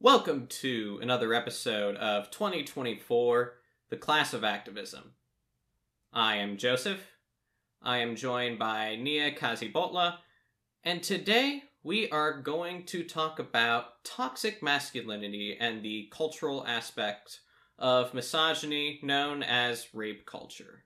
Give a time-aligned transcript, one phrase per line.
[0.00, 3.54] Welcome to another episode of 2024
[3.90, 5.14] The Class of Activism.
[6.12, 7.00] I am Joseph.
[7.82, 10.18] I am joined by Nia Kazibotla,
[10.84, 17.40] and today we are going to talk about toxic masculinity and the cultural aspect
[17.76, 20.84] of misogyny known as rape culture.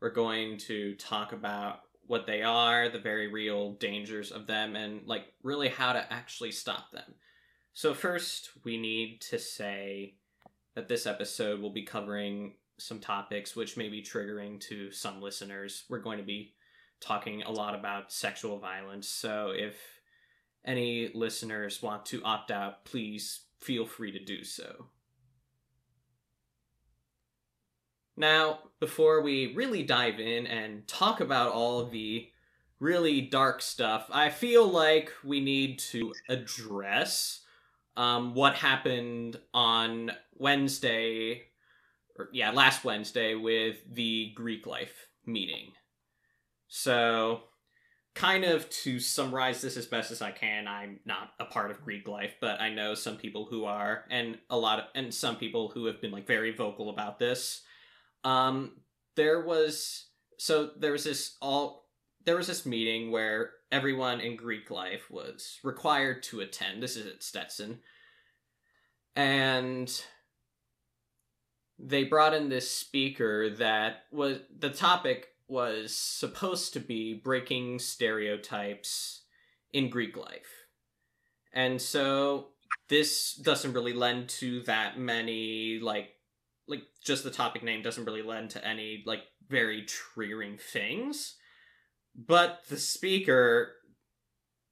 [0.00, 5.04] We're going to talk about what they are, the very real dangers of them, and
[5.06, 7.16] like really how to actually stop them.
[7.78, 10.14] So, first, we need to say
[10.74, 15.84] that this episode will be covering some topics which may be triggering to some listeners.
[15.88, 16.54] We're going to be
[16.98, 19.76] talking a lot about sexual violence, so if
[20.64, 24.86] any listeners want to opt out, please feel free to do so.
[28.16, 32.28] Now, before we really dive in and talk about all the
[32.80, 37.44] really dark stuff, I feel like we need to address
[37.98, 41.42] um, what happened on Wednesday,
[42.16, 45.72] or yeah, last Wednesday with the Greek life meeting.
[46.68, 47.40] So,
[48.14, 51.84] kind of to summarize this as best as I can, I'm not a part of
[51.84, 55.34] Greek life, but I know some people who are, and a lot of, and some
[55.34, 57.62] people who have been like very vocal about this.
[58.22, 58.76] Um,
[59.16, 60.06] there was
[60.38, 61.87] so there was this all
[62.28, 66.82] there was this meeting where everyone in Greek life was required to attend.
[66.82, 67.78] This is at Stetson.
[69.16, 69.90] And
[71.78, 79.22] they brought in this speaker that was the topic was supposed to be breaking stereotypes
[79.72, 80.66] in Greek life.
[81.54, 82.48] And so
[82.90, 86.10] this doesn't really lend to that many like
[86.66, 91.37] like just the topic name doesn't really lend to any like very triggering things
[92.16, 93.72] but the speaker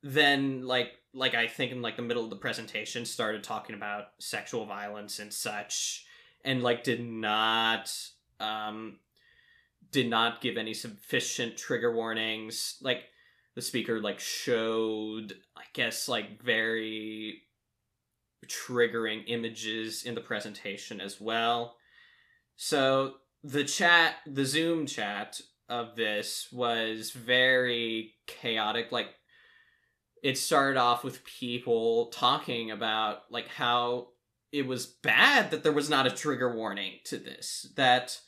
[0.02, 4.04] then like like i think in like the middle of the presentation started talking about
[4.18, 6.06] sexual violence and such
[6.44, 7.92] and like did not
[8.40, 8.98] um
[9.90, 12.76] did not give any sufficient trigger warnings.
[12.80, 13.04] Like
[13.54, 17.42] the speaker like showed i guess like very
[18.46, 21.76] triggering images in the presentation as well.
[22.56, 28.92] So the chat, the Zoom chat of this was very chaotic.
[28.92, 29.08] Like
[30.22, 34.08] it started off with people talking about like how
[34.52, 37.72] it was bad that there was not a trigger warning to this.
[37.76, 38.18] That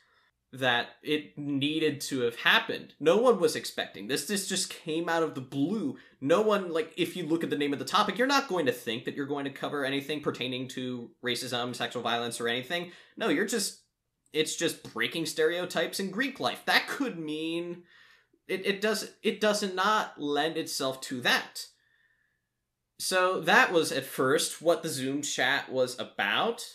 [0.53, 2.95] that it needed to have happened.
[2.99, 4.27] No one was expecting this.
[4.27, 5.97] This just came out of the blue.
[6.21, 8.67] No one, like, if you look at the name of the topic, you're not going
[8.67, 12.93] to think that you're going to cover anything pertaining to racism, sexual violence, or anything.
[13.17, 13.83] No, you're just
[14.33, 16.63] it's just breaking stereotypes in Greek life.
[16.67, 17.85] That could mean
[18.49, 21.67] it, it does it does not lend itself to that.
[22.99, 26.67] So that was at first what the Zoom chat was about.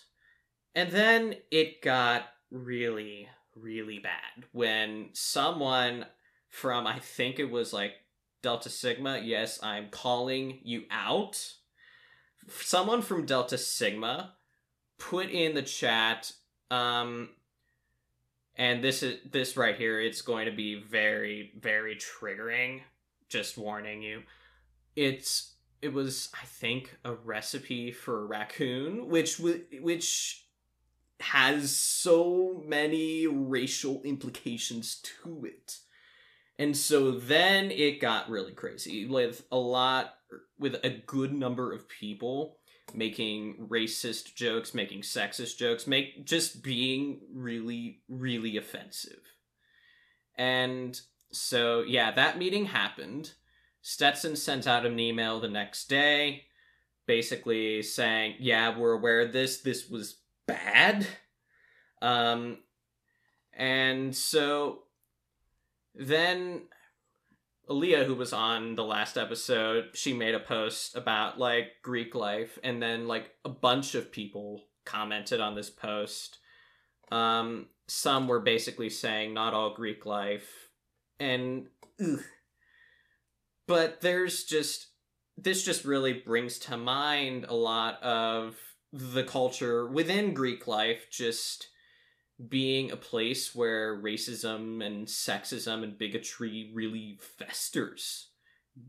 [0.74, 6.06] And then it got really, really bad when someone
[6.50, 7.94] from I think it was like
[8.42, 11.54] Delta Sigma, yes, I'm calling you out.
[12.50, 14.34] Someone from Delta Sigma
[14.98, 16.32] put in the chat
[16.72, 17.30] um
[18.56, 22.82] and this is this right here it's going to be very very triggering
[23.30, 24.22] just warning you.
[24.96, 30.46] It's it was i think a recipe for a raccoon which which
[31.20, 35.78] has so many racial implications to it.
[36.60, 40.16] And so then it got really crazy with a lot
[40.60, 42.58] with a good number of people
[42.94, 49.22] making racist jokes, making sexist jokes, make just being really really offensive.
[50.36, 51.00] And
[51.32, 53.34] so yeah, that meeting happened.
[53.82, 56.46] Stetson sent out an email the next day
[57.06, 59.60] basically saying, "Yeah, we're aware of this.
[59.60, 60.18] This was
[60.48, 61.08] bad."
[62.02, 62.60] Um
[63.54, 64.84] and so
[65.96, 66.64] then
[67.70, 72.60] Aaliyah, who was on the last episode, she made a post about like Greek life,
[72.64, 76.40] and then like a bunch of people commented on this post.
[77.12, 80.70] Um, some were basically saying not all Greek life,
[81.20, 81.68] and
[82.02, 82.20] ugh.
[83.68, 84.88] but there's just
[85.38, 88.56] this just really brings to mind a lot of
[88.92, 91.70] the culture within Greek life, just
[92.50, 98.30] being a place where racism and sexism and bigotry really festers,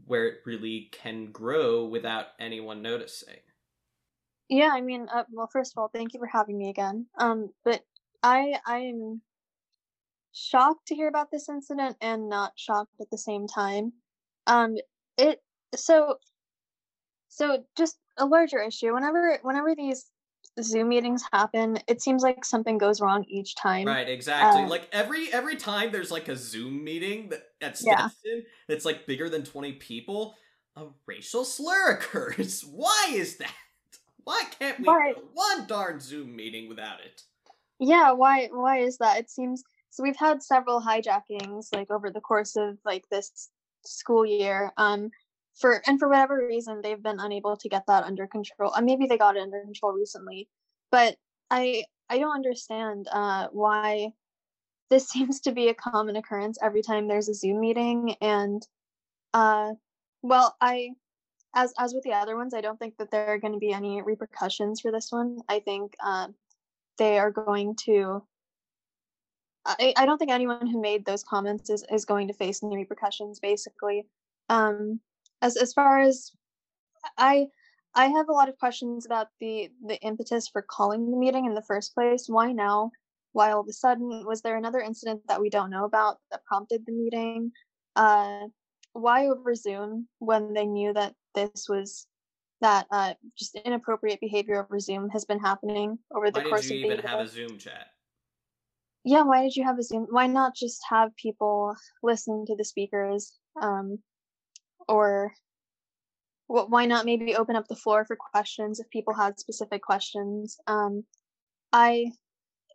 [0.07, 3.41] where it really can grow without anyone noticing.
[4.49, 7.07] Yeah, I mean, uh, well, first of all, thank you for having me again.
[7.19, 7.83] Um, but
[8.23, 9.23] I I'm
[10.33, 13.93] shocked to hear about this incident and not shocked at the same time.
[14.47, 14.77] Um,
[15.17, 15.43] it
[15.75, 16.17] so
[17.29, 18.93] so just a larger issue.
[18.93, 20.07] Whenever whenever these
[20.63, 23.87] Zoom meetings happen, it seems like something goes wrong each time.
[23.87, 24.63] Right, exactly.
[24.63, 28.09] Uh, like every every time there's like a Zoom meeting that, at Yeah.
[28.09, 30.37] Stetson that's like bigger than 20 people,
[30.77, 32.65] a racial slur occurs.
[32.71, 33.55] Why is that?
[34.25, 37.23] Why can't we go one darn Zoom meeting without it?
[37.79, 39.19] Yeah, why why is that?
[39.19, 43.51] It seems so we've had several hijackings like over the course of like this
[43.85, 44.73] school year.
[44.77, 45.11] Um
[45.55, 48.73] for and for whatever reason they've been unable to get that under control.
[48.75, 50.49] Uh, maybe they got it under control recently.
[50.91, 51.17] But
[51.51, 54.13] I I don't understand uh why
[54.91, 58.67] this seems to be a common occurrence every time there's a Zoom meeting and
[59.33, 59.73] uh
[60.23, 60.91] well I
[61.55, 63.73] as as with the other ones, I don't think that there are going to be
[63.73, 65.41] any repercussions for this one.
[65.49, 66.29] I think uh,
[66.99, 68.25] they are going to.
[69.67, 72.77] I, I don't think anyone who made those comments is, is going to face any
[72.77, 73.41] repercussions.
[73.41, 74.07] Basically,
[74.49, 75.01] um,
[75.45, 76.33] as as far as
[77.19, 77.47] I
[77.95, 81.55] I have a lot of questions about the the impetus for calling the meeting in
[81.55, 82.25] the first place.
[82.29, 82.91] Why now?
[83.33, 84.25] Why all of a sudden?
[84.27, 87.53] Was there another incident that we don't know about that prompted the meeting?
[87.95, 88.47] Uh,
[88.93, 92.07] why over Zoom when they knew that this was
[92.61, 96.45] that uh, just inappropriate behavior over Zoom has been happening over the course of?
[96.45, 97.89] Why course did you the even have a Zoom chat?
[99.05, 102.65] yeah why did you have a zoom why not just have people listen to the
[102.65, 103.99] speakers um
[104.89, 105.33] or
[106.49, 110.59] wh- why not maybe open up the floor for questions if people had specific questions?
[110.67, 111.05] Um
[111.73, 112.13] i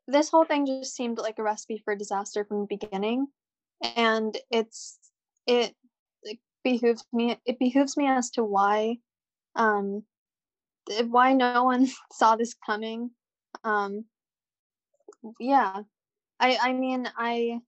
[0.07, 3.27] this whole thing just seemed like a recipe for disaster from the beginning
[3.95, 4.97] and it's
[5.47, 5.73] it,
[6.23, 8.97] it behooves me it behooves me as to why
[9.55, 10.03] um
[11.07, 13.11] why no one saw this coming.
[13.63, 14.05] Um
[15.39, 15.81] yeah
[16.39, 17.59] I I mean I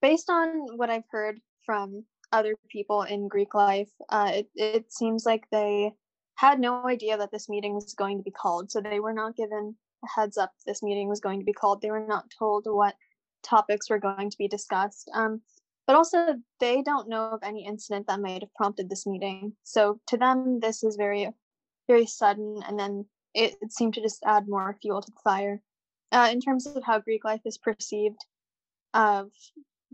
[0.00, 2.04] based on what I've heard from
[2.34, 5.92] other people in Greek life, uh, it it seems like they
[6.36, 9.36] had no idea that this meeting was going to be called, so they were not
[9.36, 11.80] given a heads up this meeting was going to be called.
[11.80, 12.94] They were not told what
[13.42, 15.10] topics were going to be discussed.
[15.14, 15.40] Um,
[15.86, 19.52] but also they don't know of any incident that might have prompted this meeting.
[19.64, 21.28] So to them, this is very,
[21.88, 25.60] very sudden, and then it, it seemed to just add more fuel to the fire
[26.12, 28.18] uh, in terms of how Greek life is perceived
[28.94, 29.30] of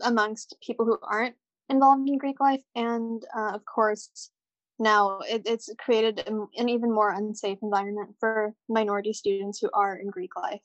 [0.02, 1.34] amongst people who aren't
[1.70, 4.30] involved in Greek life, and uh, of course,
[4.78, 10.08] now it, it's created an, even more unsafe environment for minority students who are in
[10.08, 10.60] Greek life.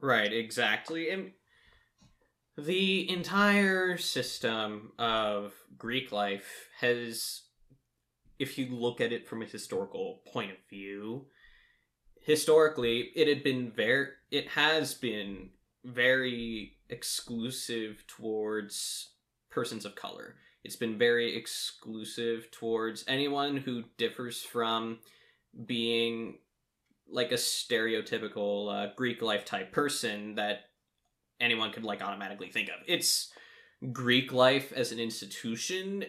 [0.00, 1.10] Right, exactly.
[1.10, 1.32] And
[2.56, 7.42] the entire system of Greek life has,
[8.38, 11.26] if you look at it from a historical point of view,
[12.20, 15.50] historically it had been very, it has been
[15.84, 19.12] very exclusive towards
[19.52, 20.34] persons of color.
[20.64, 24.98] It's been very exclusive towards anyone who differs from
[25.66, 26.38] being
[27.10, 30.60] like a stereotypical uh, Greek life type person that
[31.40, 32.76] anyone could like automatically think of.
[32.86, 33.30] It's
[33.92, 36.04] Greek life as an institution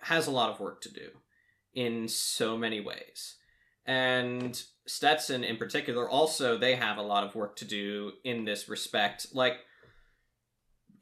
[0.00, 1.08] has a lot of work to do
[1.74, 3.36] in so many ways.
[3.86, 8.68] And Stetson in particular also they have a lot of work to do in this
[8.68, 9.26] respect.
[9.32, 9.58] Like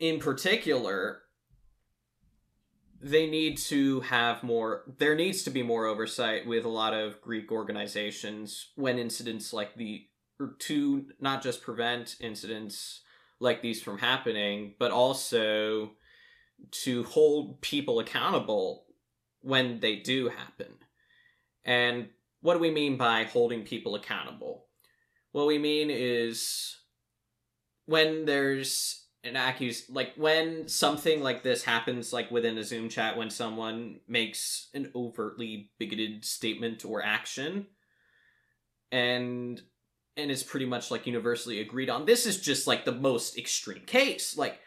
[0.00, 1.21] in particular
[3.02, 7.20] they need to have more there needs to be more oversight with a lot of
[7.20, 10.06] greek organizations when incidents like the
[10.58, 13.00] to not just prevent incidents
[13.40, 15.90] like these from happening but also
[16.70, 18.86] to hold people accountable
[19.40, 20.72] when they do happen.
[21.64, 22.08] And
[22.40, 24.66] what do we mean by holding people accountable?
[25.32, 26.76] What we mean is
[27.86, 33.16] when there's an accus like when something like this happens like within a zoom chat
[33.16, 37.66] when someone makes an overtly bigoted statement or action
[38.90, 39.62] and
[40.16, 43.84] and is pretty much like universally agreed on this is just like the most extreme
[43.86, 44.36] case.
[44.36, 44.58] Like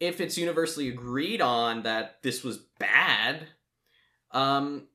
[0.00, 3.46] if it's universally agreed on that this was bad
[4.32, 4.86] um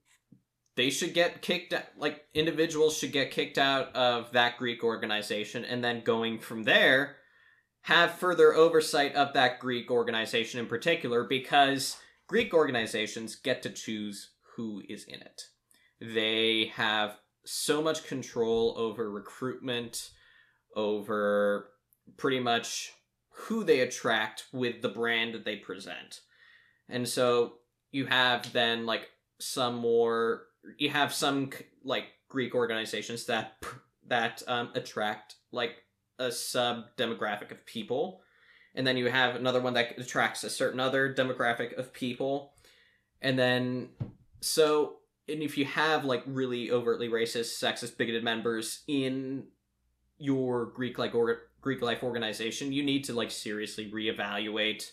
[0.76, 5.64] they should get kicked out like individuals should get kicked out of that greek organization
[5.64, 7.18] and then going from there
[7.86, 14.32] have further oversight of that Greek organization in particular because Greek organizations get to choose
[14.56, 15.44] who is in it.
[16.01, 20.10] They have so much control over recruitment,
[20.75, 21.70] over
[22.18, 22.92] pretty much
[23.30, 26.22] who they attract with the brand that they present.
[26.89, 27.58] And so
[27.92, 30.46] you have then like some more
[30.80, 31.51] you have some
[31.84, 33.63] like Greek organizations that
[34.08, 35.85] that um, attract like
[36.20, 38.22] a sub demographic of people
[38.74, 42.54] and then you have another one that attracts a certain other demographic of people
[43.22, 43.90] and then
[44.42, 49.46] so and if you have like really overtly racist, sexist, bigoted members in
[50.18, 54.92] your Greek like or Greek life organization, you need to like seriously reevaluate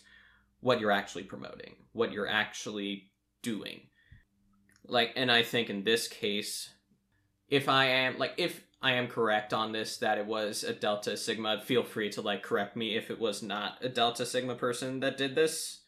[0.61, 3.11] what you're actually promoting, what you're actually
[3.41, 3.81] doing.
[4.87, 6.69] Like, and I think in this case,
[7.47, 11.15] if I am like if I am correct on this that it was a Delta
[11.15, 14.99] Sigma, feel free to like correct me if it was not a Delta Sigma person
[14.99, 15.79] that did this.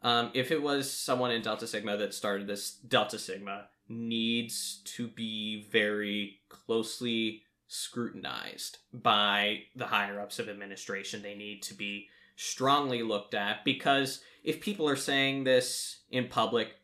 [0.00, 5.08] Um, if it was someone in Delta Sigma that started this, Delta Sigma needs to
[5.08, 11.22] be very closely scrutinized by the higher ups of administration.
[11.22, 16.76] They need to be strongly looked at because if people are saying this in public,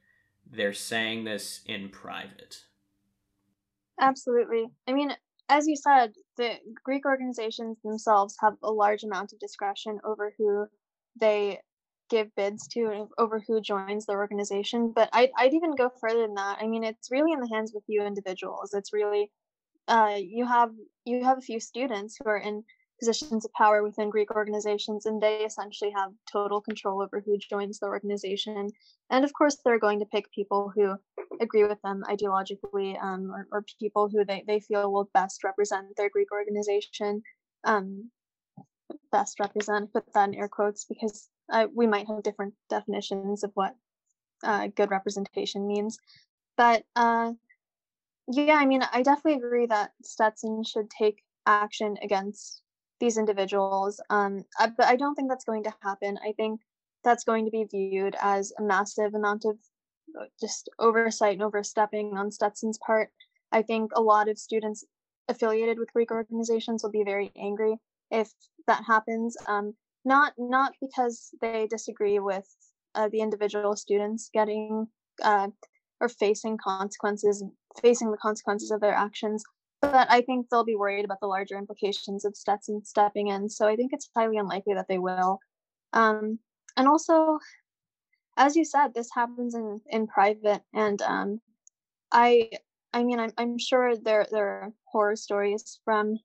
[0.47, 2.65] they're saying this in private.
[3.99, 4.67] Absolutely.
[4.87, 5.13] I mean,
[5.49, 10.67] as you said, the Greek organizations themselves have a large amount of discretion over who
[11.21, 11.61] they
[12.11, 14.93] give bids to and over who joins the organization.
[14.95, 16.59] But I'd, I'd even go further than that.
[16.61, 18.75] I mean, it's really in the hands with you individuals.
[18.75, 19.31] It's really
[19.89, 20.71] uh, you have
[21.05, 22.63] you have a few students who are in
[22.99, 27.79] positions of power within Greek organizations, and they essentially have total control over who joins
[27.79, 28.71] the organization.
[29.11, 30.97] And of course, they're going to pick people who
[31.41, 35.97] agree with them ideologically, um, or, or, people who they, they feel will best represent
[35.97, 37.23] their Greek organization.
[37.65, 38.11] Um,
[39.13, 43.51] best represent, put that in air quotes, because uh, we might have different definitions of
[43.55, 43.75] what
[44.45, 45.99] uh, good representation means.
[46.57, 47.33] But uh,
[48.29, 52.63] yeah, I mean, I definitely agree that Stetson should take action against
[53.01, 54.01] these individuals.
[54.11, 56.19] Um, I, but I don't think that's going to happen.
[56.25, 56.61] I think
[57.05, 59.57] that's going to be viewed as a massive amount of
[60.19, 63.11] uh, just oversight and overstepping on Stetson's part.
[63.53, 64.85] I think a lot of students
[65.29, 67.77] affiliated with Greek organizations will be very angry
[68.11, 68.31] if
[68.67, 69.37] that happens.
[69.47, 69.75] Um,
[70.05, 72.49] not not because they disagree with
[72.95, 74.87] uh, the individual students getting
[75.23, 75.49] uh,
[76.01, 77.45] or facing consequences,
[77.83, 79.45] facing the consequences of their actions,
[79.81, 83.49] but I think they'll be worried about the larger implications of Stetson stepping in.
[83.49, 85.39] So I think it's highly unlikely that they will.
[85.93, 86.39] Um,
[86.77, 87.39] and also,
[88.37, 91.41] as you said, this happens in in private, and um,
[92.13, 92.51] I
[92.93, 96.19] I mean I'm I'm sure there there are horror stories from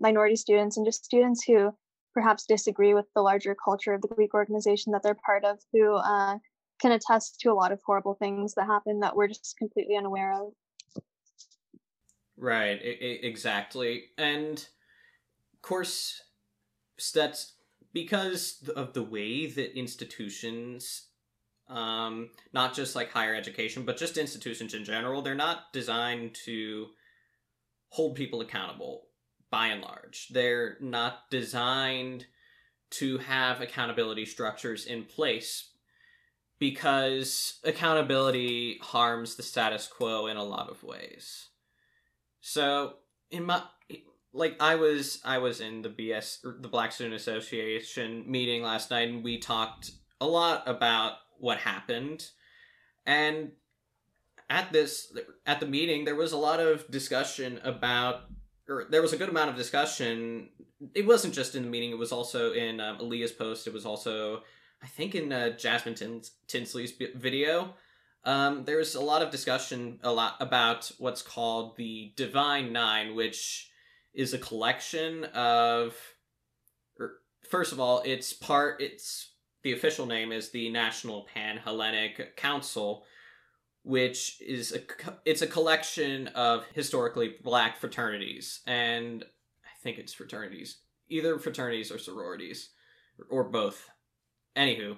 [0.00, 1.72] minority students and just students who
[2.14, 5.94] perhaps disagree with the larger culture of the Greek organization that they're part of, who
[5.96, 6.38] uh,
[6.80, 10.32] can attest to a lot of horrible things that happen that we're just completely unaware
[10.32, 10.52] of.
[12.36, 14.10] Right, I- I- exactly.
[14.18, 14.58] And
[15.54, 16.20] of course,
[17.14, 17.54] that's
[17.92, 21.08] because of the way that institutions,
[21.68, 26.88] um, not just like higher education, but just institutions in general, they're not designed to
[27.88, 29.08] hold people accountable
[29.50, 30.28] by and large.
[30.28, 32.26] They're not designed
[32.90, 35.70] to have accountability structures in place
[36.58, 41.48] because accountability harms the status quo in a lot of ways.
[42.48, 42.94] So
[43.32, 43.60] in my
[44.32, 49.08] like I was I was in the BS the Black Student Association meeting last night
[49.08, 52.24] and we talked a lot about what happened.
[53.04, 53.50] And
[54.48, 55.12] at this
[55.44, 58.30] at the meeting there was a lot of discussion about
[58.68, 60.48] or there was a good amount of discussion.
[60.94, 63.84] It wasn't just in the meeting it was also in um, Aaliyah's post it was
[63.84, 64.44] also
[64.80, 67.74] I think in uh, Jasmine Tins- Tinsley's video
[68.26, 73.70] um, there's a lot of discussion a lot about what's called the Divine Nine, which
[74.12, 75.96] is a collection of.
[77.00, 78.82] Er, first of all, it's part.
[78.82, 79.30] It's
[79.62, 83.04] the official name is the National Pan Hellenic Council,
[83.84, 84.80] which is a
[85.24, 89.24] it's a collection of historically black fraternities, and
[89.64, 90.78] I think it's fraternities,
[91.08, 92.70] either fraternities or sororities,
[93.30, 93.88] or both.
[94.56, 94.96] Anywho,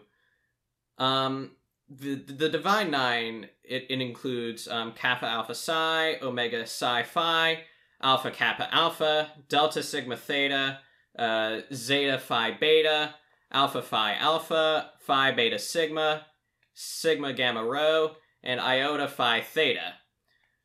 [0.96, 1.50] um,
[1.90, 7.60] the the divine nine it, it includes um, kappa alpha psi omega psi phi
[8.02, 10.80] alpha kappa alpha delta sigma theta
[11.18, 13.14] uh, zeta phi beta
[13.50, 16.26] alpha phi alpha phi beta sigma
[16.74, 19.94] sigma gamma rho and iota phi theta.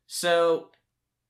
[0.06, 0.68] So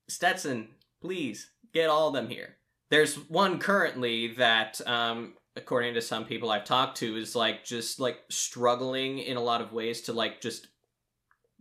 [0.07, 0.69] stetson
[1.01, 2.57] please get all of them here.
[2.89, 7.99] There's one currently that um, according to some people I've talked to, is like just
[7.99, 10.67] like struggling in a lot of ways to like just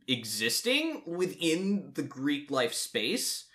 [0.09, 3.47] existing within the Greek life space.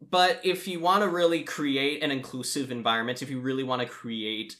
[0.00, 3.88] But if you want to really create an inclusive environment, if you really want to
[3.88, 4.56] create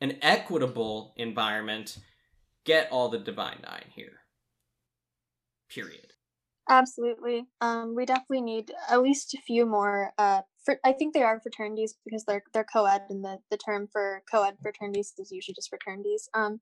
[0.00, 1.98] an equitable environment,
[2.64, 4.20] get all the Divine Nine here.
[5.68, 6.12] Period.
[6.68, 7.46] Absolutely.
[7.60, 10.12] Um, we definitely need at least a few more.
[10.16, 13.88] Uh, for, I think they are fraternities because they're they're co-ed, and the, the term
[13.92, 16.28] for co-ed fraternities is usually just fraternities.
[16.34, 16.60] Um,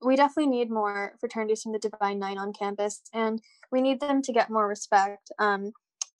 [0.00, 4.22] we definitely need more fraternities from the Divine Nine on campus, and we need them
[4.22, 5.30] to get more respect.
[5.38, 5.72] Um,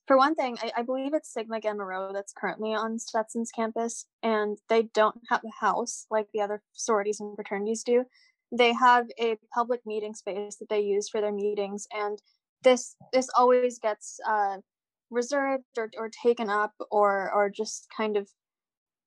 [0.06, 4.06] for one thing, I, I, believe it's Sigma Gamma Rho that's currently on Stetson's campus,
[4.22, 8.04] and they don't have a house like the other sororities and fraternities do.
[8.50, 12.20] They have a public meeting space that they use for their meetings, and
[12.64, 14.58] this this always gets uh,
[15.10, 18.28] reserved or, or taken up or or just kind of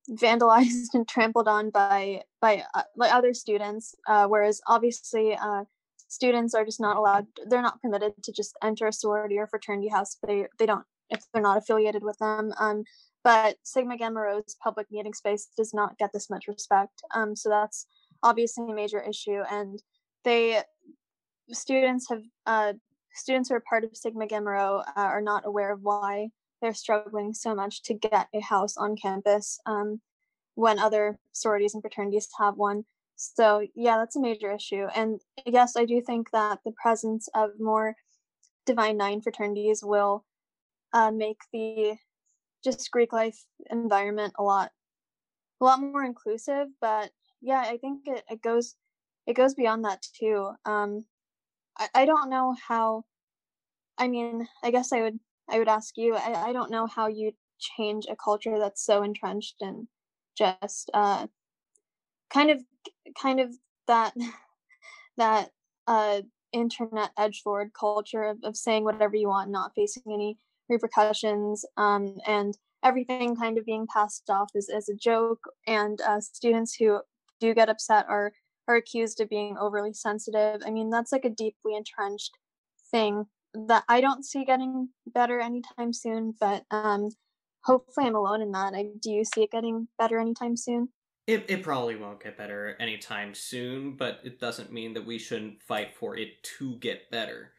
[0.09, 3.95] vandalized and trampled on by by uh, other students.
[4.07, 5.63] Uh, whereas obviously uh,
[6.07, 9.89] students are just not allowed; they're not permitted to just enter a sorority or fraternity
[9.89, 10.17] house.
[10.25, 12.53] They they don't if they're not affiliated with them.
[12.59, 12.83] Um,
[13.23, 17.03] but Sigma Gamma Rho's public meeting space does not get this much respect.
[17.13, 17.85] Um, so that's
[18.23, 19.81] obviously a major issue, and
[20.23, 20.61] they
[21.51, 22.73] students have uh,
[23.13, 26.29] students who are part of Sigma Gamma Rho uh, are not aware of why
[26.61, 30.01] they're struggling so much to get a house on campus um,
[30.55, 32.85] when other sororities and fraternities have one.
[33.15, 34.87] So yeah, that's a major issue.
[34.95, 37.95] And yes, I do think that the presence of more
[38.65, 40.25] Divine Nine fraternities will
[40.93, 41.95] uh, make the
[42.63, 44.71] just Greek life environment a lot
[45.59, 46.67] a lot more inclusive.
[46.79, 48.75] But yeah, I think it, it goes
[49.27, 50.51] it goes beyond that too.
[50.65, 51.05] Um,
[51.81, 53.03] I, I don't know how.
[53.97, 55.19] I mean, I guess I would
[55.49, 56.15] I would ask you.
[56.15, 59.87] I, I don't know how you change a culture that's so entrenched and
[60.37, 61.27] just uh,
[62.31, 62.61] kind of
[63.19, 63.55] kind of
[63.87, 64.13] that
[65.17, 65.49] that
[65.87, 66.21] uh,
[66.53, 70.37] internet edge lord culture of, of saying whatever you want, not facing any
[70.69, 75.43] repercussions, um, and everything kind of being passed off as, as a joke.
[75.67, 77.01] And uh, students who
[77.39, 78.33] do get upset are
[78.67, 80.61] are accused of being overly sensitive.
[80.65, 82.37] I mean, that's like a deeply entrenched
[82.91, 87.09] thing that I don't see getting better anytime soon, but um,
[87.63, 88.73] hopefully I'm alone in that.
[88.73, 90.89] I, do you see it getting better anytime soon?
[91.27, 95.61] It, it probably won't get better anytime soon, but it doesn't mean that we shouldn't
[95.61, 97.51] fight for it to get better.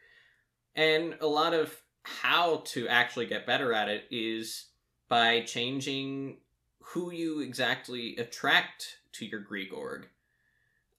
[0.75, 4.67] And a lot of how to actually get better at it is
[5.07, 6.37] by changing
[6.81, 10.07] who you exactly attract to your Greek org.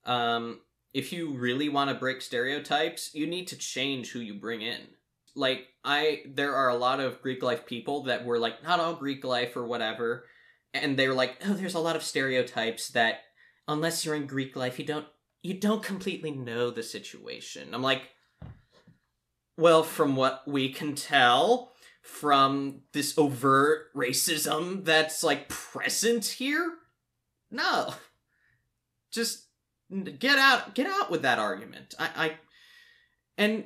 [0.07, 0.61] Um,
[0.93, 4.81] if you really want to break stereotypes, you need to change who you bring in.
[5.35, 8.95] Like I there are a lot of Greek life people that were like not all
[8.95, 10.25] Greek life or whatever
[10.75, 13.23] and they're like, "Oh, there's a lot of stereotypes that
[13.69, 15.07] unless you're in Greek life, you don't
[15.43, 18.11] you don't completely know the situation." I'm like,
[19.57, 26.75] "Well, from what we can tell, from this overt racism that's like present here,
[27.51, 27.95] no.
[29.11, 29.44] Just
[30.03, 31.95] get out get out with that argument.
[31.99, 32.33] I i
[33.39, 33.65] and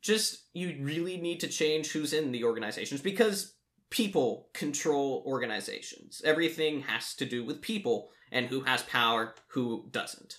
[0.00, 3.54] just you really need to change who's in the organizations because
[3.90, 6.22] people control organizations.
[6.24, 10.36] Everything has to do with people and who has power who doesn't.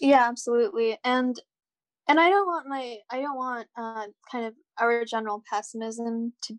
[0.00, 0.98] Yeah absolutely.
[1.04, 1.40] And
[2.08, 6.54] and i don't want my i don't want uh kind of our general pessimism to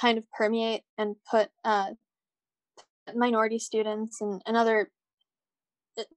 [0.00, 1.90] kind of permeate and put uh
[3.14, 4.90] minority students and, and other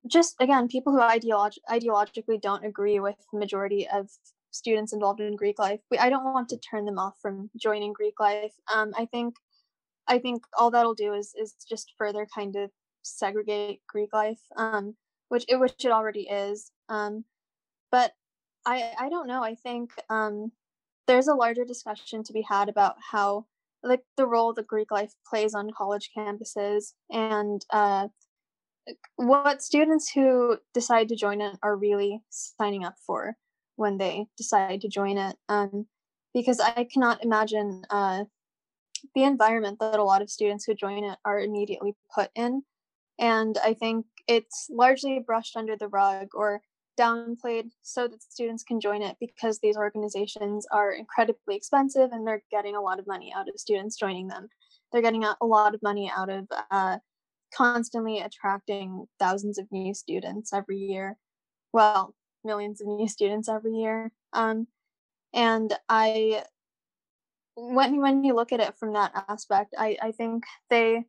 [0.07, 4.09] just again people who ideolog- ideologically don't agree with the majority of
[4.51, 7.93] students involved in greek life we, i don't want to turn them off from joining
[7.93, 8.53] greek life.
[8.73, 9.35] Um, i think
[10.07, 14.95] i think all that'll do is is just further kind of segregate greek life um,
[15.29, 16.71] which it which it already is.
[16.89, 17.25] Um,
[17.91, 18.13] but
[18.65, 20.51] i i don't know i think um,
[21.07, 23.45] there's a larger discussion to be had about how
[23.83, 28.07] like the role that greek life plays on college campuses and uh,
[29.15, 33.35] what students who decide to join it are really signing up for
[33.75, 35.35] when they decide to join it.
[35.49, 35.87] Um,
[36.33, 38.25] because i cannot imagine uh,
[39.15, 42.63] the environment that a lot of students who join it are immediately put in.
[43.17, 46.61] And i think it's largely brushed under the rug or
[46.99, 52.43] downplayed so that students can join it because these organizations are incredibly expensive and they're
[52.51, 54.47] getting a lot of money out of students joining them.
[54.91, 56.97] They're getting a lot of money out of uh,
[57.53, 61.17] constantly attracting thousands of new students every year.
[61.73, 64.11] Well, millions of new students every year.
[64.33, 64.67] Um,
[65.33, 66.43] and I,
[67.55, 71.05] when when you look at it from that aspect, I I think they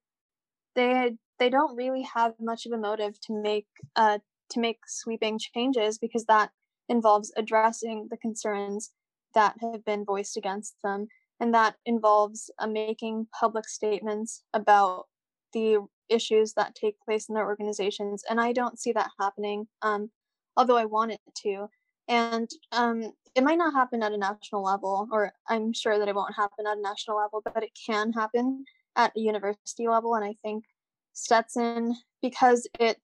[0.74, 4.18] they they don't really have much of a motive to make uh
[4.50, 6.50] to make sweeping changes because that
[6.88, 8.92] involves addressing the concerns
[9.34, 11.08] that have been voiced against them
[11.40, 15.06] and that involves uh, making public statements about
[15.52, 20.10] the issues that take place in their organizations and i don't see that happening um,
[20.56, 21.68] although i want it to
[22.08, 26.14] and um, it might not happen at a national level or i'm sure that it
[26.14, 28.64] won't happen at a national level but it can happen
[28.96, 30.64] at a university level and i think
[31.12, 32.98] stetson because it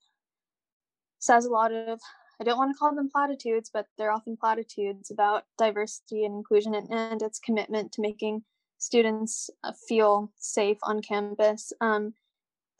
[1.19, 1.99] says a lot of
[2.41, 6.75] I don't want to call them platitudes, but they're often platitudes about diversity and inclusion
[6.75, 8.43] and, and its commitment to making
[8.79, 11.71] students uh, feel safe on campus.
[11.79, 12.13] Um,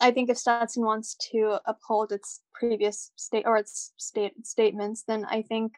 [0.04, 5.24] I think if Stetson wants to uphold its previous state or its state statements, then
[5.24, 5.76] I think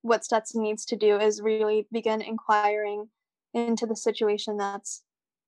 [0.00, 3.10] what Stetson needs to do is really begin inquiring
[3.52, 5.02] into the situation that's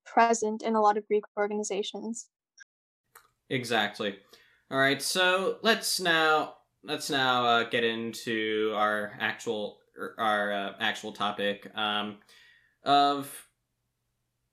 [0.04, 2.28] present in a lot of Greek organizations.
[3.48, 4.16] Exactly.
[4.70, 10.72] All right, so let's now let's now uh, get into our actual er, our uh,
[10.78, 12.18] actual topic um,
[12.84, 13.34] of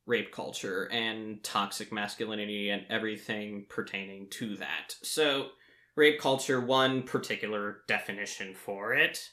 [0.07, 4.95] rape culture and toxic masculinity and everything pertaining to that.
[5.03, 5.49] So,
[5.95, 9.29] rape culture, one particular definition for it,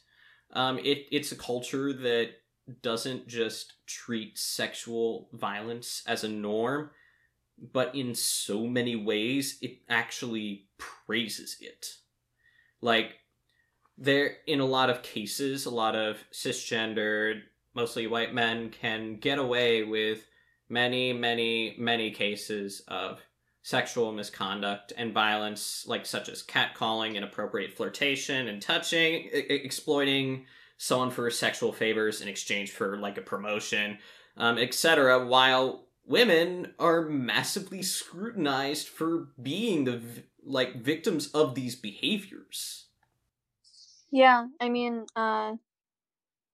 [0.52, 2.30] um, it it's a culture that
[2.82, 6.90] doesn't just treat sexual violence as a norm,
[7.72, 11.86] but in so many ways it actually praises it.
[12.80, 13.14] Like
[13.96, 17.42] there in a lot of cases, a lot of cisgendered,
[17.74, 20.26] mostly white men can get away with
[20.74, 23.20] many, many, many cases of
[23.62, 30.44] sexual misconduct and violence, like such as catcalling, inappropriate flirtation and touching, I- exploiting
[30.76, 33.98] someone for sexual favors in exchange for like a promotion,
[34.36, 35.24] um, etc.
[35.24, 40.02] While women are massively scrutinized for being the
[40.44, 42.88] like victims of these behaviors.
[44.10, 45.54] Yeah, I mean, uh,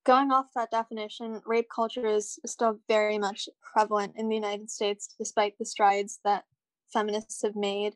[0.05, 5.15] going off that definition, rape culture is still very much prevalent in the United States,
[5.19, 6.45] despite the strides that
[6.93, 7.95] feminists have made,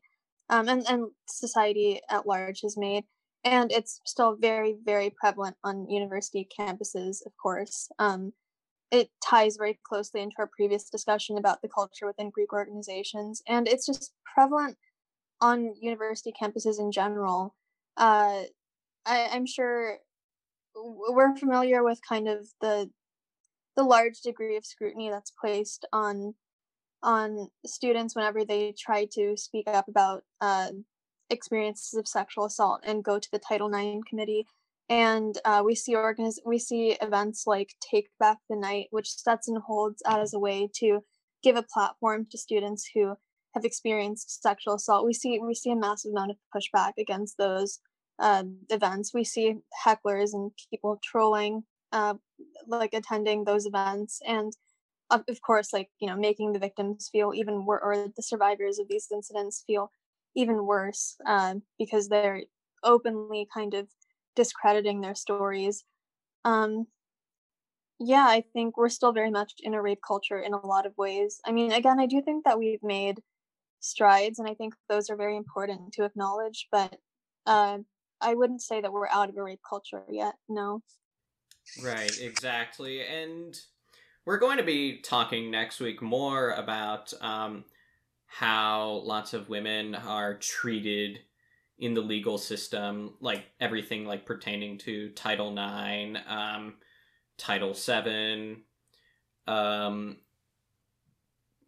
[0.51, 3.05] um, and and society at large has made,
[3.45, 7.89] and it's still very very prevalent on university campuses, of course.
[7.99, 8.33] Um,
[8.91, 13.67] it ties very closely into our previous discussion about the culture within Greek organizations, and
[13.67, 14.77] it's just prevalent
[15.41, 17.55] on university campuses in general.
[17.97, 18.43] Uh,
[19.07, 19.99] I, I'm sure
[20.75, 22.91] we're familiar with kind of the
[23.77, 26.35] the large degree of scrutiny that's placed on
[27.03, 30.71] on students whenever they try to speak up about uh,
[31.31, 34.47] experiences of sexual assault and go to the Title IX committee.
[34.89, 39.57] And uh, we see organiz- we see events like Take Back the Night, which Stetson
[39.67, 41.01] holds as a way to
[41.43, 43.15] give a platform to students who
[43.55, 45.07] have experienced sexual assault.
[45.07, 47.81] We see we see a massive amount of pushback against those
[48.19, 49.13] uh, events.
[49.15, 52.15] We see hecklers and people trolling, uh,
[52.67, 54.53] like attending those events, and
[55.11, 58.79] of, of course, like you know, making the victims feel even worse, or the survivors
[58.79, 59.91] of these incidents feel
[60.37, 62.43] even worse uh, because they're
[62.83, 63.89] openly kind of
[64.37, 65.85] discrediting their stories.
[66.45, 66.87] Um,
[68.01, 70.97] yeah, I think we're still very much in a rape culture in a lot of
[70.99, 71.41] ways.
[71.47, 73.23] I mean, again, I do think that we've made
[73.81, 76.69] strides, and I think those are very important to acknowledge.
[76.73, 76.99] But
[77.47, 77.79] uh,
[78.25, 80.35] I wouldn't say that we're out of a rape culture yet.
[80.49, 80.83] No.
[81.83, 83.03] Right, exactly.
[83.07, 83.57] And
[84.25, 87.65] we're going to be talking next week more about um,
[88.27, 91.21] how lots of women are treated
[91.79, 96.75] in the legal system, like everything like pertaining to Title IX, um,
[97.37, 98.63] Title Seven.
[99.47, 100.19] Um,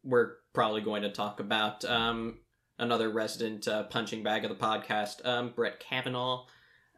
[0.05, 2.39] we're probably going to talk about um,
[2.79, 6.45] another resident uh, punching bag of the podcast, um, Brett Kavanaugh,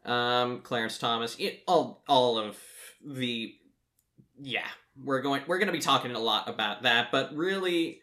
[0.05, 2.57] um, Clarence Thomas, it, all all of
[3.05, 3.53] the
[4.41, 4.67] yeah,
[5.03, 8.01] we're going we're going to be talking a lot about that, but really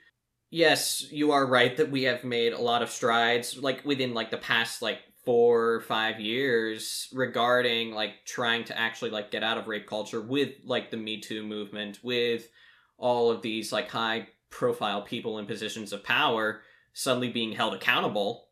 [0.51, 4.31] yes, you are right that we have made a lot of strides like within like
[4.31, 9.59] the past like 4 or 5 years regarding like trying to actually like get out
[9.59, 12.49] of rape culture with like the Me Too movement with
[12.97, 16.63] all of these like high profile people in positions of power
[16.97, 18.49] suddenly being held accountable.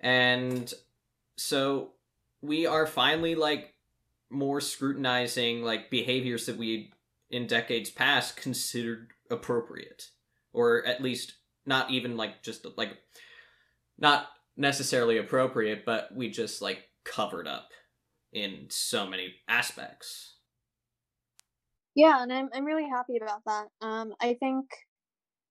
[0.00, 0.72] And
[1.38, 1.92] so
[2.42, 3.72] we are finally like
[4.28, 6.92] more scrutinizing like behaviors that we
[7.30, 10.10] in decades past considered appropriate.
[10.52, 12.98] Or at least not even like just like
[13.98, 14.28] not
[14.58, 17.70] necessarily appropriate but we just like covered up
[18.30, 20.34] in so many aspects.
[21.94, 23.68] Yeah and i'm, I'm really happy about that.
[23.80, 24.66] Um i think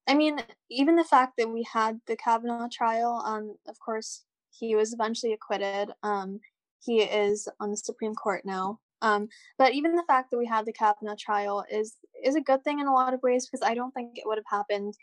[0.07, 0.39] I mean,
[0.69, 5.33] even the fact that we had the Kavanaugh trial, um, of course, he was eventually
[5.33, 5.91] acquitted.
[6.03, 6.39] Um,
[6.83, 8.79] he is on the Supreme Court now.
[9.01, 12.63] Um, but even the fact that we had the Kavanaugh trial is is a good
[12.63, 14.95] thing in a lot of ways because I don't think it would have happened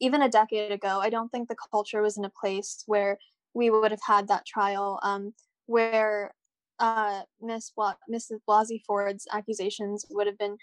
[0.00, 1.00] even a decade ago.
[1.00, 3.18] I don't think the culture was in a place where
[3.54, 5.34] we would have had that trial, um,
[5.66, 6.32] where
[6.78, 8.40] uh, Miss Bla- Mrs.
[8.48, 10.56] Blasey Ford's accusations would have been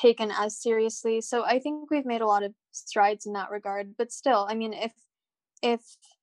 [0.00, 1.20] taken as seriously.
[1.20, 3.94] So I think we've made a lot of strides in that regard.
[3.96, 4.92] But still, I mean, if
[5.62, 5.80] if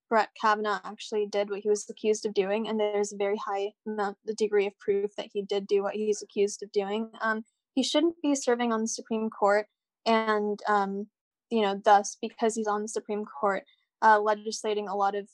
[0.10, 3.72] Brett Kavanaugh actually did what he was accused of doing, and there's a very high
[3.88, 7.10] amount, the degree of proof that he did do what he's accused of doing.
[7.22, 9.66] Um, he shouldn't be serving on the Supreme Court,
[10.06, 11.08] and um,
[11.50, 13.64] you know, thus because he's on the Supreme Court,
[14.02, 15.28] uh, legislating a lot of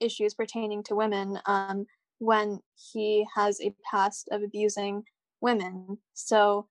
[0.00, 1.86] issues pertaining to women um,
[2.18, 2.60] when
[2.92, 5.04] he has a past of abusing
[5.40, 5.98] women.
[6.14, 6.66] So,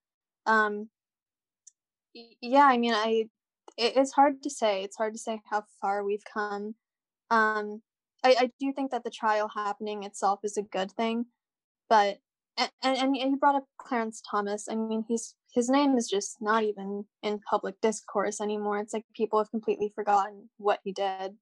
[0.45, 0.89] um,
[2.13, 3.26] yeah, I mean, I
[3.78, 4.84] it, it's hard to say.
[4.84, 6.76] It's hard to say how far we've come.
[7.30, 7.82] Um,
[8.24, 11.26] I, I do think that the trial happening itself is a good thing,
[11.89, 12.19] but
[12.58, 14.67] and, and, you brought up Clarence Thomas.
[14.69, 18.80] I mean, he's his name is just not even in public discourse anymore.
[18.80, 21.36] It's like people have completely forgotten what he did.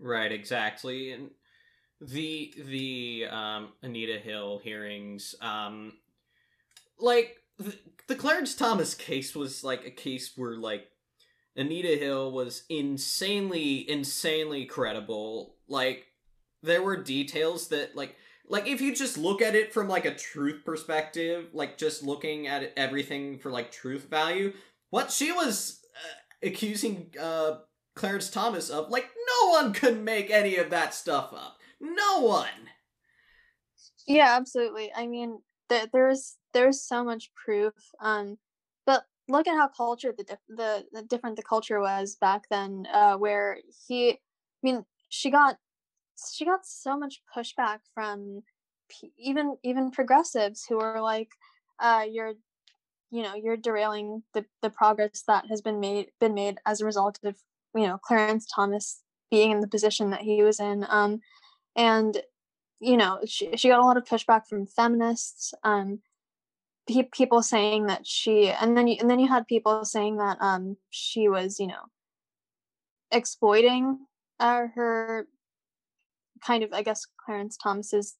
[0.00, 1.12] Right, exactly.
[1.12, 1.30] And
[2.00, 5.92] the the um Anita Hill hearings um
[6.98, 7.76] like the,
[8.08, 10.88] the Clarence Thomas case was like a case where like
[11.56, 15.56] Anita Hill was insanely insanely credible.
[15.68, 16.06] Like
[16.62, 18.16] there were details that like
[18.48, 22.46] like if you just look at it from like a truth perspective, like just looking
[22.46, 24.52] at everything for like truth value,
[24.90, 27.58] what she was uh, accusing uh
[27.94, 29.08] Clarence Thomas of, like
[29.42, 31.58] no one could make any of that stuff up.
[31.80, 32.48] No one.
[34.06, 34.92] Yeah, absolutely.
[34.94, 37.74] I mean, th- there's there's so much proof.
[38.00, 38.38] Um,
[38.86, 42.86] but look at how culture the, the the different the culture was back then.
[42.92, 44.18] Uh, where he, I
[44.62, 45.58] mean, she got
[46.32, 48.42] she got so much pushback from
[49.18, 51.30] even even progressives who were like,
[51.80, 52.34] uh, you're
[53.10, 56.84] you know you're derailing the the progress that has been made been made as a
[56.84, 57.36] result of
[57.74, 60.86] you know Clarence Thomas being in the position that he was in.
[60.88, 61.20] Um,
[61.76, 62.20] and
[62.80, 66.00] you know she, she got a lot of pushback from feminists um
[66.86, 70.36] pe- people saying that she and then you and then you had people saying that
[70.40, 71.84] um she was you know
[73.10, 73.98] exploiting
[74.40, 75.26] uh, her
[76.44, 78.16] kind of i guess clarence thomas's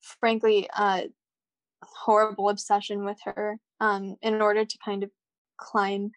[0.00, 1.02] frankly uh
[1.82, 5.10] horrible obsession with her um in order to kind of
[5.56, 6.10] climb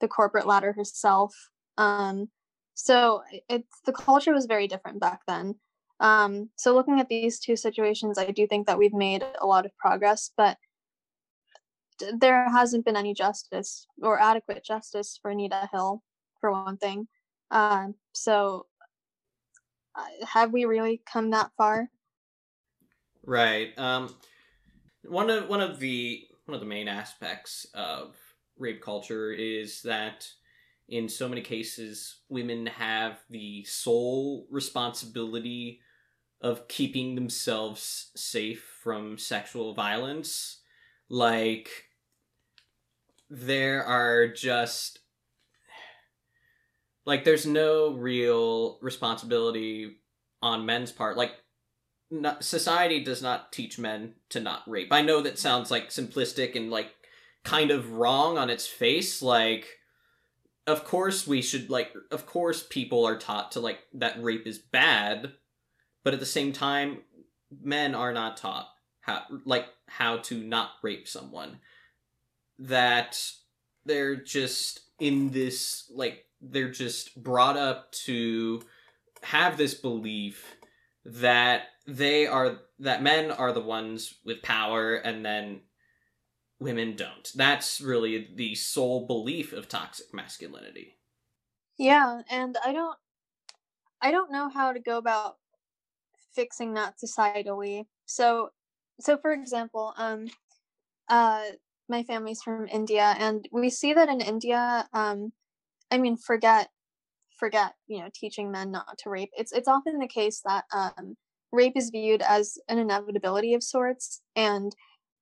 [0.00, 1.34] the corporate ladder herself
[1.78, 2.28] um
[2.74, 5.54] so it's the culture was very different back then
[6.00, 9.66] um, so looking at these two situations, I do think that we've made a lot
[9.66, 10.56] of progress, but
[12.18, 16.02] there hasn't been any justice or adequate justice for Anita Hill,
[16.40, 17.08] for one thing.
[17.50, 18.66] Um, so
[19.94, 21.88] uh, have we really come that far?
[23.24, 23.76] Right.
[23.78, 24.14] Um,
[25.04, 28.16] one of one of the one of the main aspects of
[28.58, 30.28] rape culture is that
[30.88, 35.80] in so many cases women have the sole responsibility
[36.40, 40.60] of keeping themselves safe from sexual violence.
[41.08, 41.68] Like,
[43.30, 45.00] there are just.
[47.04, 49.96] Like, there's no real responsibility
[50.42, 51.16] on men's part.
[51.16, 51.32] Like,
[52.10, 54.92] not, society does not teach men to not rape.
[54.92, 56.90] I know that sounds like simplistic and like
[57.44, 59.22] kind of wrong on its face.
[59.22, 59.66] Like,
[60.66, 61.92] of course we should like.
[62.10, 65.32] Of course people are taught to like that rape is bad,
[66.04, 66.98] but at the same time
[67.62, 68.68] men are not taught
[69.00, 71.60] how like how to not rape someone
[72.58, 73.20] that
[73.84, 78.62] they're just in this like they're just brought up to
[79.22, 80.56] have this belief
[81.04, 85.60] that they are that men are the ones with power and then
[86.60, 90.96] women don't that's really the sole belief of toxic masculinity
[91.78, 92.98] yeah and i don't
[94.02, 95.36] i don't know how to go about
[96.38, 97.84] fixing that societally.
[98.06, 98.50] So,
[99.00, 100.28] so for example, um,
[101.08, 101.42] uh,
[101.88, 105.32] my family's from India, and we see that in India, um,
[105.90, 106.68] I mean, forget,
[107.38, 109.30] forget, you know, teaching men not to rape.
[109.36, 111.16] It's it's often the case that um,
[111.52, 114.74] rape is viewed as an inevitability of sorts, and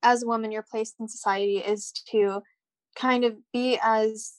[0.02, 2.42] as a woman, your place in society is to
[2.96, 4.34] kind of be as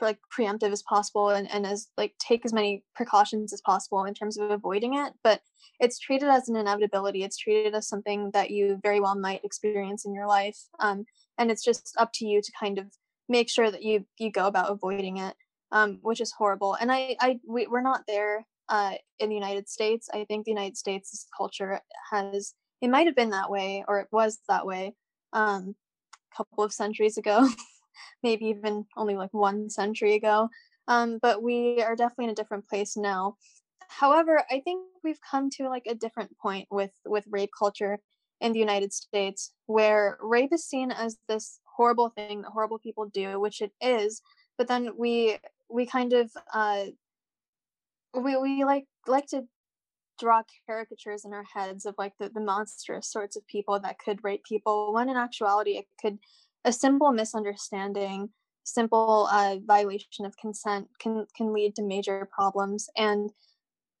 [0.00, 4.14] like preemptive as possible and, and as like take as many precautions as possible in
[4.14, 5.40] terms of avoiding it but
[5.80, 10.04] it's treated as an inevitability it's treated as something that you very well might experience
[10.04, 11.04] in your life um,
[11.38, 12.86] and it's just up to you to kind of
[13.28, 15.34] make sure that you you go about avoiding it
[15.72, 19.68] um, which is horrible and i i we, we're not there uh, in the united
[19.68, 24.00] states i think the united states culture has it might have been that way or
[24.00, 24.94] it was that way
[25.32, 25.74] um,
[26.14, 27.48] a couple of centuries ago
[28.22, 30.48] maybe even only like one century ago.
[30.86, 33.36] Um, but we are definitely in a different place now.
[33.88, 37.98] However, I think we've come to like a different point with with rape culture
[38.40, 43.06] in the United States, where rape is seen as this horrible thing that horrible people
[43.06, 44.22] do, which it is.
[44.56, 46.86] But then we we kind of uh,
[48.14, 49.44] we we like like to
[50.18, 54.22] draw caricatures in our heads of like the, the monstrous sorts of people that could
[54.24, 56.18] rape people when in actuality it could
[56.64, 58.28] a simple misunderstanding
[58.64, 63.30] simple uh, violation of consent can can lead to major problems and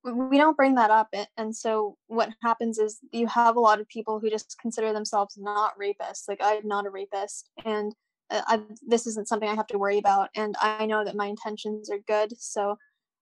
[0.04, 3.88] we don't bring that up and so what happens is you have a lot of
[3.88, 7.94] people who just consider themselves not rapists like i'm not a rapist and
[8.30, 11.26] uh, I, this isn't something i have to worry about and i know that my
[11.26, 12.76] intentions are good so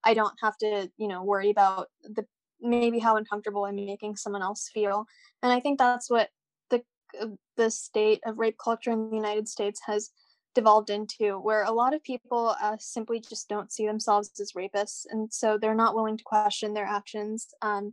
[0.05, 2.25] i don't have to you know worry about the
[2.61, 5.07] maybe how uncomfortable i'm making someone else feel
[5.43, 6.29] and i think that's what
[6.71, 6.83] the
[7.21, 10.11] uh, the state of rape culture in the united states has
[10.57, 15.07] devolved into where a lot of people uh, simply just don't see themselves as rapists
[15.11, 17.93] and so they're not willing to question their actions um,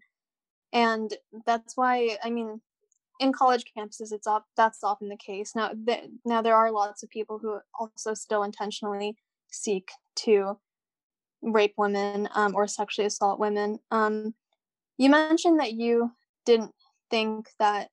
[0.72, 1.14] and
[1.46, 2.60] that's why i mean
[3.20, 5.54] in college campuses it's off that's often the case.
[5.56, 9.16] Now th- now there are lots of people who also still intentionally
[9.52, 10.58] seek to
[11.42, 13.80] rape women um, or sexually assault women.
[13.92, 14.34] Um,
[14.98, 16.12] you mentioned that you
[16.46, 16.72] didn't
[17.10, 17.90] think that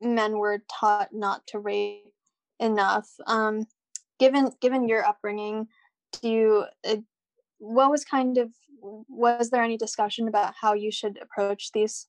[0.00, 2.04] men were taught not to rape
[2.58, 3.08] enough.
[3.26, 3.66] Um,
[4.24, 5.68] given given your upbringing
[6.12, 6.96] do you uh,
[7.58, 12.06] what was kind of was there any discussion about how you should approach these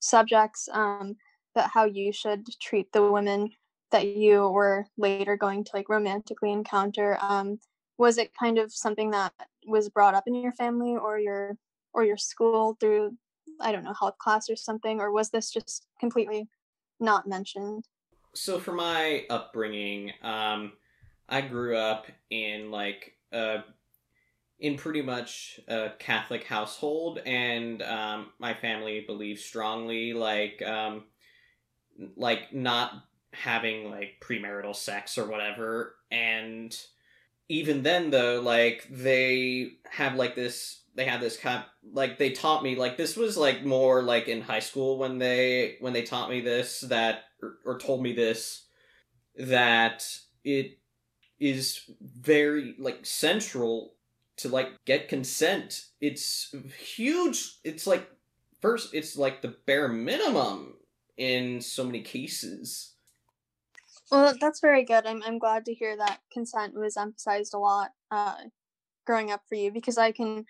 [0.00, 1.16] subjects um
[1.54, 3.50] that how you should treat the women
[3.90, 7.18] that you were later going to like romantically encounter?
[7.20, 7.58] Um
[7.98, 9.32] was it kind of something that
[9.66, 11.56] was brought up in your family or your
[11.94, 13.16] or your school through
[13.60, 16.48] i don't know health class or something or was this just completely
[17.00, 17.84] not mentioned?
[18.34, 20.72] So for my upbringing um
[21.28, 23.58] I grew up in like uh
[24.58, 31.04] in pretty much a Catholic household, and um, my family believes strongly like um,
[32.16, 32.92] like not
[33.32, 35.96] having like premarital sex or whatever.
[36.10, 36.74] And
[37.48, 42.30] even then, though, like they have like this they had this kind of, like they
[42.30, 46.02] taught me like this was like more like in high school when they when they
[46.02, 48.64] taught me this that or, or told me this
[49.36, 50.08] that
[50.42, 50.78] it
[51.38, 53.94] is very like central
[54.38, 55.86] to like get consent.
[56.00, 57.58] It's huge.
[57.64, 58.08] It's like
[58.60, 60.74] first it's like the bare minimum
[61.16, 62.94] in so many cases.
[64.10, 65.06] Well, that's very good.
[65.06, 68.36] I'm I'm glad to hear that consent was emphasized a lot uh
[69.06, 70.46] growing up for you because I can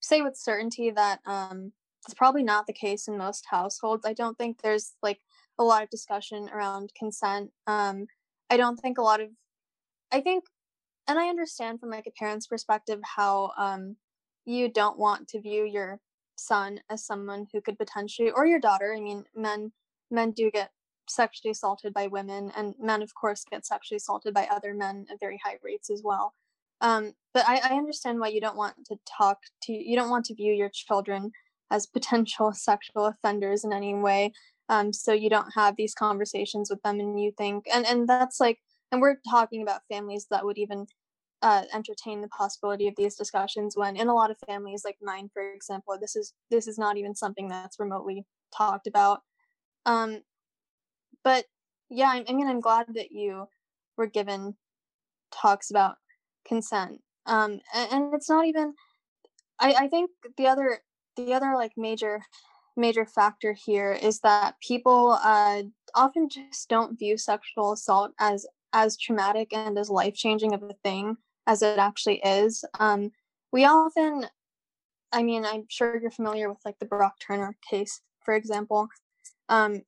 [0.00, 1.72] say with certainty that um
[2.06, 4.06] it's probably not the case in most households.
[4.06, 5.20] I don't think there's like
[5.58, 7.50] a lot of discussion around consent.
[7.66, 8.06] Um
[8.50, 9.28] I don't think a lot of
[10.12, 10.44] I think,
[11.06, 13.96] and I understand from like a parent's perspective how um,
[14.44, 16.00] you don't want to view your
[16.36, 18.94] son as someone who could potentially, or your daughter.
[18.96, 19.72] I mean, men
[20.10, 20.70] men do get
[21.08, 25.20] sexually assaulted by women, and men, of course, get sexually assaulted by other men at
[25.20, 26.34] very high rates as well.
[26.80, 30.24] Um, but I, I understand why you don't want to talk to, you don't want
[30.26, 31.32] to view your children
[31.70, 34.32] as potential sexual offenders in any way.
[34.68, 38.38] Um, so you don't have these conversations with them, and you think, and and that's
[38.40, 38.58] like
[38.92, 40.86] and we're talking about families that would even
[41.42, 45.30] uh, entertain the possibility of these discussions when in a lot of families like mine
[45.32, 48.24] for example this is this is not even something that's remotely
[48.54, 49.22] talked about.
[49.86, 50.20] Um
[51.24, 51.46] but
[51.88, 53.48] yeah I, mean i'm glad that you
[53.96, 54.54] were given
[55.32, 55.96] talks about
[56.46, 57.00] consent.
[57.26, 58.74] Um and, and it's not even
[59.58, 60.80] i i think the other
[61.16, 62.22] the other like major
[62.76, 65.62] major factor here is that people uh
[65.94, 70.74] often just don't view sexual assault as as traumatic and as life changing of a
[70.84, 72.64] thing as it actually is.
[72.78, 73.10] Um,
[73.52, 74.26] we often,
[75.12, 78.88] I mean, I'm sure you're familiar with like the Brock Turner case, for example.
[79.48, 79.82] Um,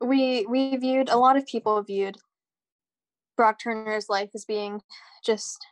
[0.00, 2.16] we we viewed a lot of people viewed
[3.36, 4.80] Brock Turner's life as being
[5.24, 5.66] just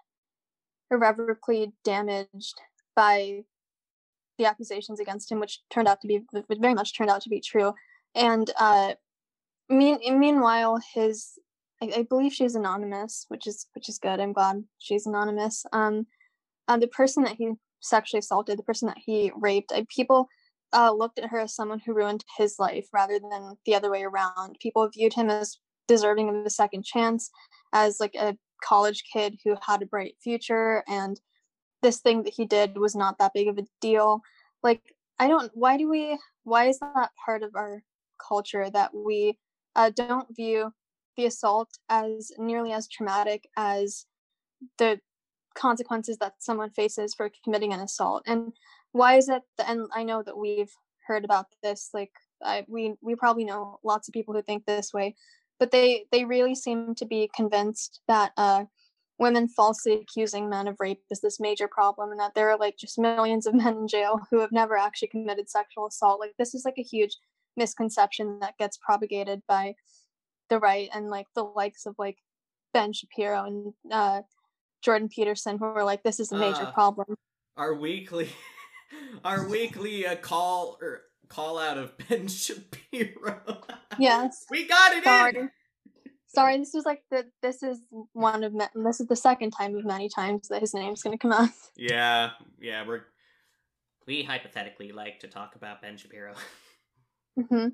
[0.90, 2.60] irrevocably damaged
[2.96, 3.44] by
[4.38, 6.22] the accusations against him, which turned out to be
[6.58, 7.74] very much turned out to be true.
[8.14, 8.94] And uh,
[9.68, 11.38] mean, meanwhile, his
[11.82, 14.20] I, I believe she's anonymous, which is which is good.
[14.20, 15.64] I'm glad she's anonymous.
[15.72, 16.06] Um,
[16.68, 20.28] uh, the person that he sexually assaulted, the person that he raped, I, people
[20.72, 24.02] uh, looked at her as someone who ruined his life rather than the other way
[24.02, 24.56] around.
[24.60, 25.58] People viewed him as
[25.88, 27.30] deserving of a second chance,
[27.72, 31.20] as like a college kid who had a bright future, and
[31.82, 34.20] this thing that he did was not that big of a deal.
[34.62, 34.82] Like,
[35.18, 35.50] I don't.
[35.54, 36.18] Why do we?
[36.44, 37.82] Why is that part of our
[38.28, 39.38] culture that we
[39.74, 40.72] uh, don't view
[41.16, 44.06] the assault as nearly as traumatic as
[44.78, 45.00] the
[45.54, 48.22] consequences that someone faces for committing an assault.
[48.26, 48.52] And
[48.92, 50.72] why is it The, and i know that we've
[51.06, 54.92] heard about this like I, we we probably know lots of people who think this
[54.92, 55.14] way
[55.58, 58.64] but they they really seem to be convinced that uh,
[59.18, 62.78] women falsely accusing men of rape is this major problem and that there are like
[62.78, 66.18] just millions of men in jail who have never actually committed sexual assault.
[66.18, 67.16] Like this is like a huge
[67.56, 69.74] misconception that gets propagated by
[70.50, 72.18] the right and like the likes of like
[72.74, 74.20] ben shapiro and uh,
[74.82, 77.16] jordan peterson who are like this is a major uh, problem
[77.56, 78.28] our weekly
[79.24, 83.40] our weekly uh, call or call out of ben shapiro
[83.98, 85.38] yes we got it Sorry.
[85.38, 85.50] in
[86.32, 87.80] Sorry, this was like the this is
[88.12, 91.32] one of this is the second time of many times that his name's gonna come
[91.32, 91.50] up.
[91.76, 92.30] Yeah,
[92.60, 93.02] yeah, we're
[94.06, 96.34] we hypothetically like to talk about Ben Shapiro.
[97.38, 97.68] mm-hmm.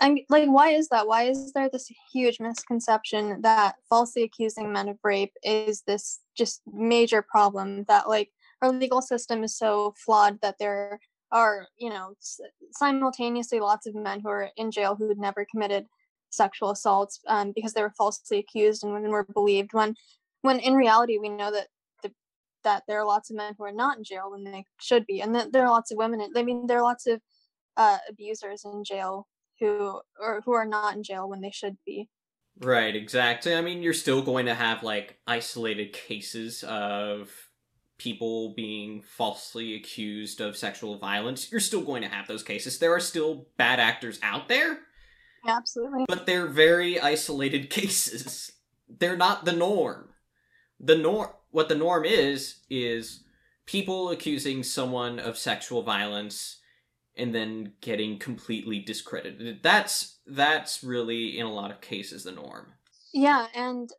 [0.00, 1.06] And like, why is that?
[1.06, 6.62] Why is there this huge misconception that falsely accusing men of rape is this just
[6.72, 7.84] major problem?
[7.84, 8.30] That like
[8.60, 10.98] our legal system is so flawed that there
[11.30, 12.14] are, you know,
[12.72, 15.86] simultaneously lots of men who are in jail who had never committed
[16.34, 19.94] sexual assaults um, because they were falsely accused and women were believed when
[20.42, 21.68] when in reality we know that
[22.02, 22.12] the,
[22.64, 25.20] that there are lots of men who are not in jail when they should be
[25.20, 27.20] and that there are lots of women i mean there are lots of
[27.76, 29.26] uh, abusers in jail
[29.60, 32.08] who or who are not in jail when they should be
[32.60, 37.30] right exactly i mean you're still going to have like isolated cases of
[37.96, 42.94] people being falsely accused of sexual violence you're still going to have those cases there
[42.94, 44.78] are still bad actors out there
[45.46, 46.04] Absolutely.
[46.08, 48.52] But they're very isolated cases.
[48.88, 50.10] They're not the norm.
[50.80, 53.22] The norm what the norm is is
[53.64, 56.58] people accusing someone of sexual violence
[57.16, 59.62] and then getting completely discredited.
[59.62, 62.74] That's that's really in a lot of cases the norm.
[63.12, 63.90] Yeah, and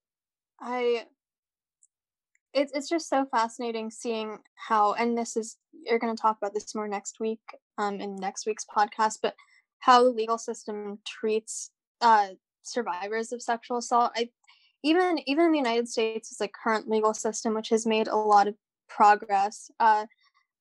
[0.59, 1.05] I
[2.53, 6.53] it's it's just so fascinating seeing how and this is you're going to talk about
[6.53, 7.41] this more next week
[7.77, 9.35] um in next week's podcast, but
[9.79, 12.29] how the legal system treats uh,
[12.63, 14.11] survivors of sexual assault.
[14.15, 14.29] I
[14.83, 18.15] even even in the United States, it's a current legal system which has made a
[18.15, 18.55] lot of
[18.87, 19.69] progress.
[19.79, 20.05] Uh,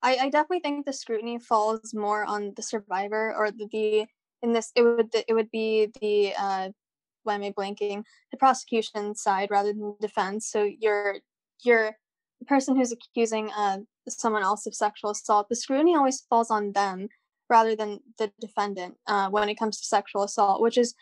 [0.05, 4.07] I, I definitely think the scrutiny falls more on the survivor or the, the
[4.42, 6.68] in this it would it would be the uh,
[7.22, 10.50] why am I blanking the prosecution side rather than defense.
[10.50, 11.16] So you're
[11.64, 11.96] you're
[12.38, 13.78] the person who's accusing uh,
[14.09, 15.48] someone else of sexual assault.
[15.48, 17.09] The scrutiny always falls on them
[17.48, 20.94] rather than the defendant uh, when it comes to sexual assault, which is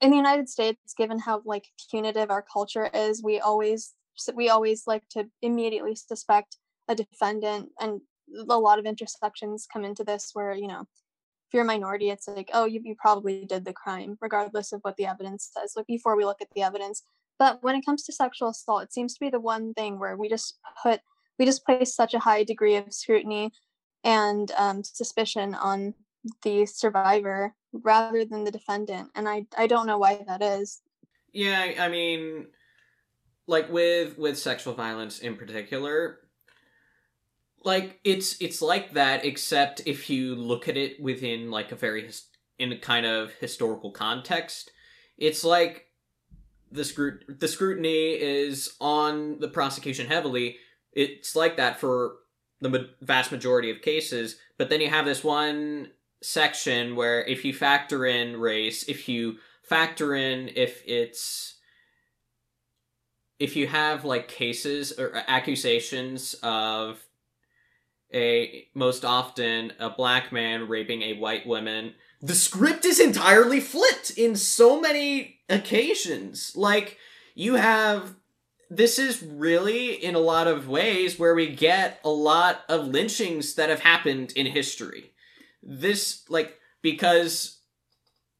[0.00, 3.92] in the United States, given how like punitive our culture is, we always
[4.34, 6.56] we always like to immediately suspect
[6.88, 8.00] a defendant, and
[8.48, 12.28] a lot of intersections come into this where you know if you're a minority, it's
[12.28, 15.72] like oh you you probably did the crime regardless of what the evidence says.
[15.76, 17.02] Like before we look at the evidence,
[17.38, 20.16] but when it comes to sexual assault, it seems to be the one thing where
[20.16, 21.00] we just put
[21.38, 23.50] we just place such a high degree of scrutiny
[24.04, 25.94] and um, suspicion on
[26.42, 30.80] the survivor rather than the defendant and i i don't know why that is
[31.32, 32.46] yeah i mean
[33.46, 36.18] like with with sexual violence in particular
[37.64, 42.06] like it's it's like that except if you look at it within like a very
[42.06, 42.26] his-
[42.58, 44.70] in a kind of historical context
[45.16, 45.86] it's like
[46.72, 50.56] the scrut- the scrutiny is on the prosecution heavily
[50.92, 52.16] it's like that for
[52.60, 54.36] the vast majority of cases.
[54.58, 55.90] But then you have this one
[56.22, 61.56] section where if you factor in race, if you factor in if it's
[63.38, 67.02] if you have like cases or accusations of
[68.12, 74.10] a most often a black man raping a white woman the script is entirely flipped
[74.10, 76.98] in so many occasions like
[77.34, 78.14] you have
[78.70, 83.54] this is really, in a lot of ways, where we get a lot of lynchings
[83.56, 85.10] that have happened in history.
[85.60, 87.58] This, like, because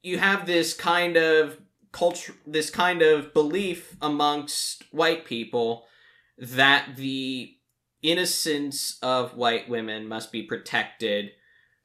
[0.02, 1.58] you have this kind of
[1.90, 5.86] culture, this kind of belief amongst white people
[6.38, 7.56] that the
[8.02, 11.32] innocence of white women must be protected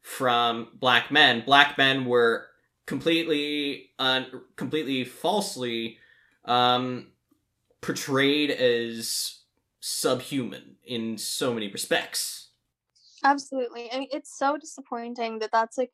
[0.02, 1.44] from black men.
[1.46, 2.48] Black men were
[2.86, 5.98] completely, un- completely falsely
[6.46, 7.08] um,
[7.82, 9.42] portrayed as
[9.80, 12.50] subhuman in so many respects.
[13.24, 13.92] Absolutely.
[13.92, 15.92] I mean, it's so disappointing that that's like,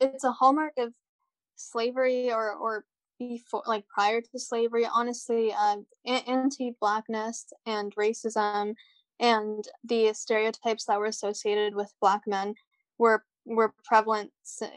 [0.00, 0.94] it's a hallmark of
[1.56, 2.84] slavery or, or
[3.18, 8.74] before, like prior to slavery, honestly, um, anti blackness and racism
[9.20, 12.54] and the stereotypes that were associated with black men
[12.98, 14.30] were were prevalent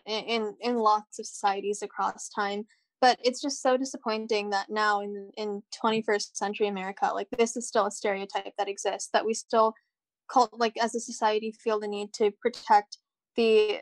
[0.06, 2.66] in in lots of societies across time.
[3.02, 7.68] But it's just so disappointing that now in in 21st century america like this is
[7.68, 9.74] still a stereotype that exists that we still
[10.30, 12.98] call like as a society feel the need to protect
[13.36, 13.80] the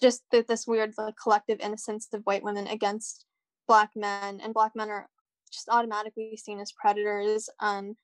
[0.00, 3.24] just the, this weird like, collective innocence of white women against
[3.68, 4.40] black men.
[4.42, 5.08] And black men are
[5.50, 7.96] just automatically seen as predators um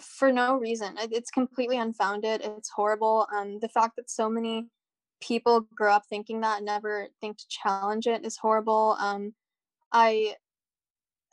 [0.00, 0.96] for no reason.
[0.98, 2.40] It's completely unfounded.
[2.42, 3.26] It's horrible.
[3.34, 4.66] Um, the fact that so many
[5.20, 8.96] people grow up thinking that and never think to challenge it is horrible.
[8.98, 9.34] Um,
[9.92, 10.34] I,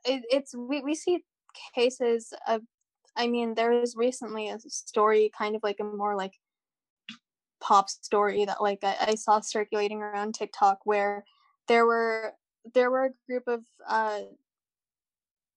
[0.06, 1.24] it, it's we we see
[1.76, 2.62] cases of.
[3.18, 6.34] I mean, there was recently a story, kind of like a more like
[7.60, 11.26] pop story that like I, I saw circulating around TikTok where
[11.68, 12.34] there were
[12.74, 14.22] there were a group of uh,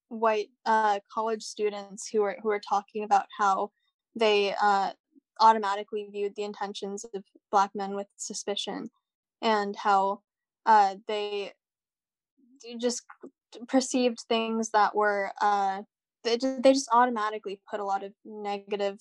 [0.09, 3.70] white uh, college students who were who were talking about how
[4.14, 4.90] they uh,
[5.40, 8.90] automatically viewed the intentions of black men with suspicion
[9.42, 10.20] and how
[10.66, 11.52] uh, they
[12.78, 13.02] just
[13.68, 15.82] perceived things that were uh,
[16.24, 18.98] they just, they just automatically put a lot of negative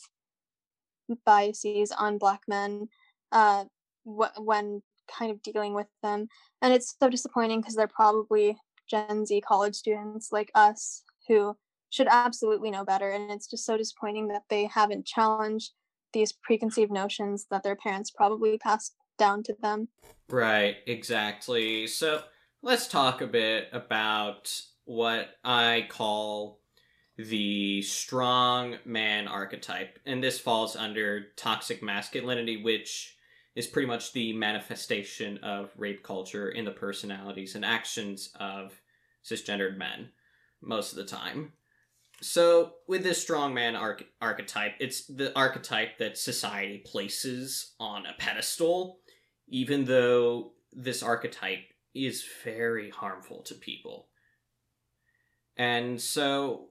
[1.25, 2.87] biases on black men
[3.31, 3.65] uh,
[4.03, 6.27] wh- when kind of dealing with them.
[6.61, 8.57] And it's so disappointing because they're probably
[8.89, 11.55] gen z college students like us who
[11.89, 15.71] should absolutely know better and it's just so disappointing that they haven't challenged
[16.13, 19.87] these preconceived notions that their parents probably passed down to them.
[20.29, 21.87] Right, exactly.
[21.87, 22.21] So
[22.61, 24.51] let's talk a bit about
[24.85, 26.59] what I call
[27.17, 29.99] the strong man archetype.
[30.05, 33.17] And this falls under toxic masculinity, which
[33.55, 38.81] is pretty much the manifestation of rape culture in the personalities and actions of
[39.23, 40.09] cisgendered men
[40.61, 41.53] most of the time.
[42.21, 48.99] So, with this strongman arch- archetype, it's the archetype that society places on a pedestal,
[49.47, 54.07] even though this archetype is very harmful to people.
[55.57, 56.69] And so,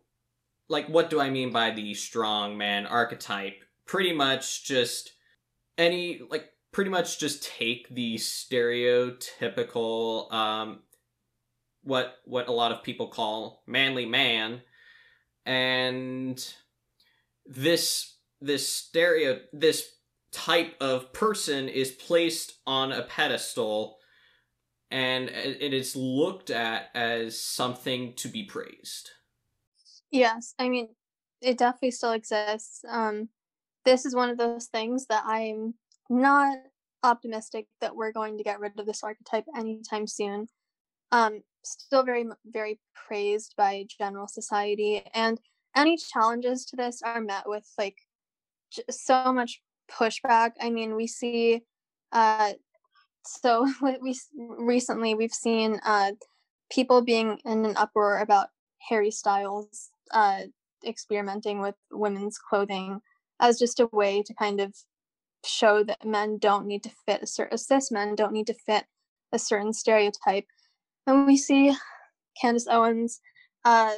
[0.69, 3.63] like, what do I mean by the strongman archetype?
[3.87, 5.13] Pretty much just
[5.77, 10.83] any, like, pretty much just take the stereotypical, um,
[11.83, 14.63] what what a lot of people call manly man
[15.45, 16.55] and
[17.45, 19.97] this this stereo this
[20.31, 23.99] type of person is placed on a pedestal
[24.91, 29.11] and it is looked at as something to be praised.
[30.11, 30.89] Yes i mean
[31.41, 32.85] it definitely still exists.
[32.89, 33.29] Um
[33.85, 35.75] this is one of those things that i'm
[36.13, 36.59] not
[37.03, 40.47] optimistic that we're going to get rid of this archetype anytime soon.
[41.11, 45.41] Um still very very praised by general society and
[45.77, 47.97] any challenges to this are met with like
[48.91, 50.53] so much pushback.
[50.61, 51.63] I mean we see
[52.13, 52.53] uh
[53.25, 53.67] so
[54.03, 56.13] we recently we've seen uh
[56.71, 58.49] people being in an uproar about
[58.89, 60.41] harry styles uh
[60.87, 63.01] experimenting with women's clothing
[63.41, 64.75] as just a way to kind of
[65.45, 68.85] show that men don't need to fit a certain cis men don't need to fit
[69.33, 70.45] a certain stereotype
[71.07, 71.75] and we see
[72.41, 73.21] Candace Owens
[73.65, 73.93] uh,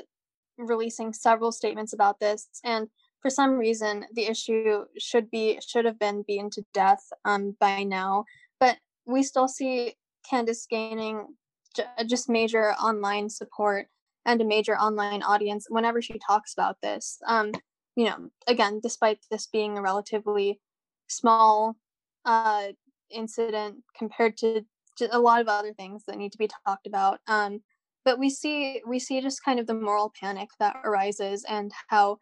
[0.58, 2.48] releasing several statements about this.
[2.64, 2.88] And
[3.20, 7.82] for some reason, the issue should be should have been beaten to death um, by
[7.82, 8.24] now.
[8.60, 9.94] But we still see
[10.28, 11.26] Candace gaining
[11.74, 13.86] j- just major online support
[14.26, 17.18] and a major online audience whenever she talks about this.
[17.26, 17.52] Um,
[17.96, 20.60] you know, again, despite this being a relatively
[21.08, 21.76] small
[22.24, 22.68] uh,
[23.10, 24.64] incident compared to
[25.10, 27.20] a lot of other things that need to be talked about.
[27.26, 27.60] Um,
[28.04, 32.18] but we see we see just kind of the moral panic that arises and how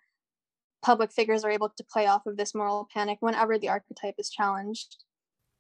[0.82, 4.30] public figures are able to play off of this moral panic whenever the archetype is
[4.30, 4.96] challenged.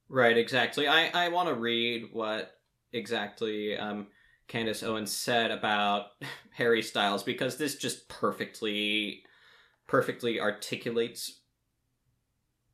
[0.08, 0.88] Right, exactly.
[0.88, 2.52] I, I want to read what
[2.92, 4.08] exactly um,
[4.48, 6.06] Candace Owens said about
[6.52, 9.24] Harry Styles because this just perfectly
[9.88, 11.41] perfectly articulates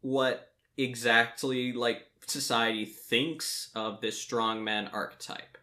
[0.01, 5.59] what exactly like society thinks of this strongman archetype.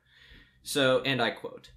[0.64, 1.72] So, and I quote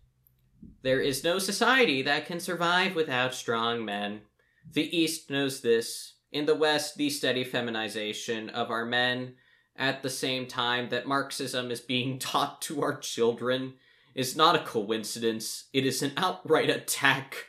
[0.83, 4.23] There is no society that can survive without strong men.
[4.71, 6.15] The East knows this.
[6.31, 9.35] In the West, the steady feminization of our men,
[9.77, 13.75] at the same time that Marxism is being taught to our children,
[14.15, 15.65] is not a coincidence.
[15.73, 17.47] It is an outright attack.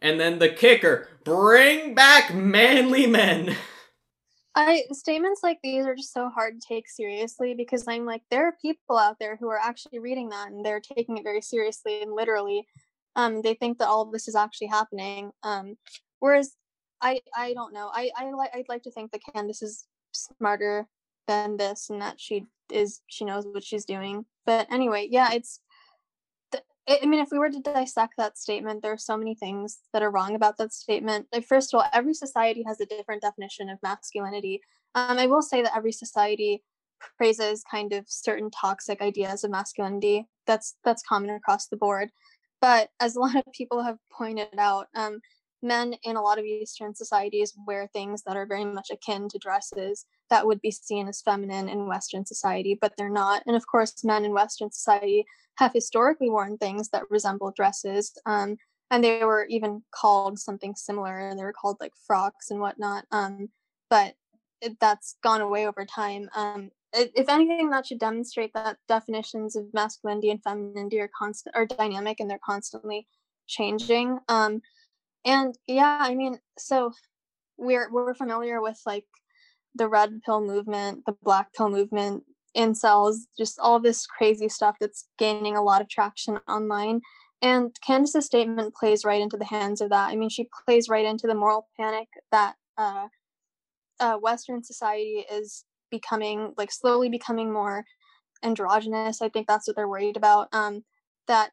[0.00, 3.56] And then the kicker bring back manly men.
[4.54, 8.46] I statements like these are just so hard to take seriously because I'm like there
[8.46, 12.02] are people out there who are actually reading that and they're taking it very seriously
[12.02, 12.66] and literally
[13.16, 15.76] um they think that all of this is actually happening um
[16.20, 16.54] whereas
[17.00, 17.90] I I don't know.
[17.92, 20.86] I I like I'd like to think that Candace is smarter
[21.26, 24.24] than this and that she is she knows what she's doing.
[24.46, 25.60] But anyway yeah it's
[26.88, 30.02] I mean, if we were to dissect that statement, there are so many things that
[30.02, 31.28] are wrong about that statement.
[31.32, 34.60] Like, first of all, every society has a different definition of masculinity.
[34.94, 36.64] Um, I will say that every society
[37.16, 40.26] praises kind of certain toxic ideas of masculinity.
[40.46, 42.10] That's that's common across the board.
[42.60, 45.20] But as a lot of people have pointed out, um,
[45.62, 49.38] men in a lot of Eastern societies wear things that are very much akin to
[49.38, 53.42] dresses that would be seen as feminine in Western society, but they're not.
[53.46, 55.24] And of course, men in Western society
[55.58, 58.12] have historically worn things that resemble dresses.
[58.26, 58.56] Um,
[58.90, 61.28] and they were even called something similar.
[61.28, 63.04] and They were called like frocks and whatnot.
[63.10, 63.48] Um,
[63.88, 64.14] but
[64.60, 66.28] it, that's gone away over time.
[66.34, 71.66] Um, if anything, that should demonstrate that definitions of masculinity and femininity are constant are
[71.66, 73.06] dynamic and they're constantly
[73.46, 74.18] changing.
[74.28, 74.60] Um,
[75.24, 76.92] and yeah, I mean, so
[77.56, 79.04] we're we're familiar with like
[79.74, 82.24] the red pill movement, the black pill movement,
[82.56, 87.00] incels, just all this crazy stuff that's gaining a lot of traction online.
[87.40, 90.10] And Candace's statement plays right into the hands of that.
[90.10, 93.08] I mean, she plays right into the moral panic that uh,
[93.98, 97.84] uh, Western society is becoming, like, slowly becoming more
[98.44, 99.20] androgynous.
[99.20, 100.48] I think that's what they're worried about.
[100.52, 100.84] Um,
[101.26, 101.50] that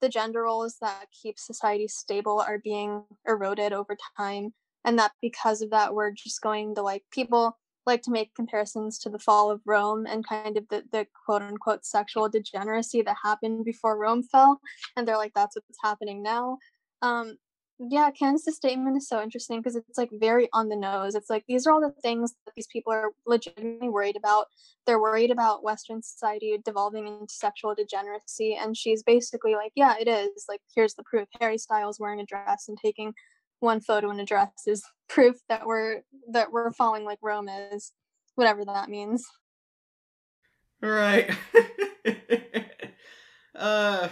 [0.00, 4.52] the gender roles that keep society stable are being eroded over time.
[4.84, 7.56] And that because of that, we're just going to like people
[7.86, 11.42] like to make comparisons to the fall of Rome and kind of the, the quote
[11.42, 14.60] unquote sexual degeneracy that happened before Rome fell.
[14.96, 16.58] And they're like, that's what's happening now.
[17.02, 17.36] Um,
[17.78, 21.14] yeah, Candace's statement is so interesting because it's like very on the nose.
[21.14, 24.46] It's like these are all the things that these people are legitimately worried about.
[24.84, 28.58] They're worried about Western society devolving into sexual degeneracy.
[28.60, 30.46] And she's basically like, yeah, it is.
[30.48, 31.28] Like, here's the proof.
[31.40, 33.14] Harry Styles wearing a dress and taking
[33.60, 36.02] one photo in a dress is proof that we're
[36.32, 37.92] that we're falling like Rome is,
[38.34, 39.24] whatever that means.
[40.82, 41.30] Right.
[43.54, 44.08] uh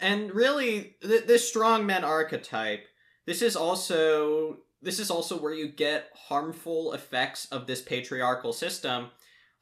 [0.00, 2.86] and really th- this strong man archetype
[3.26, 9.10] this is also this is also where you get harmful effects of this patriarchal system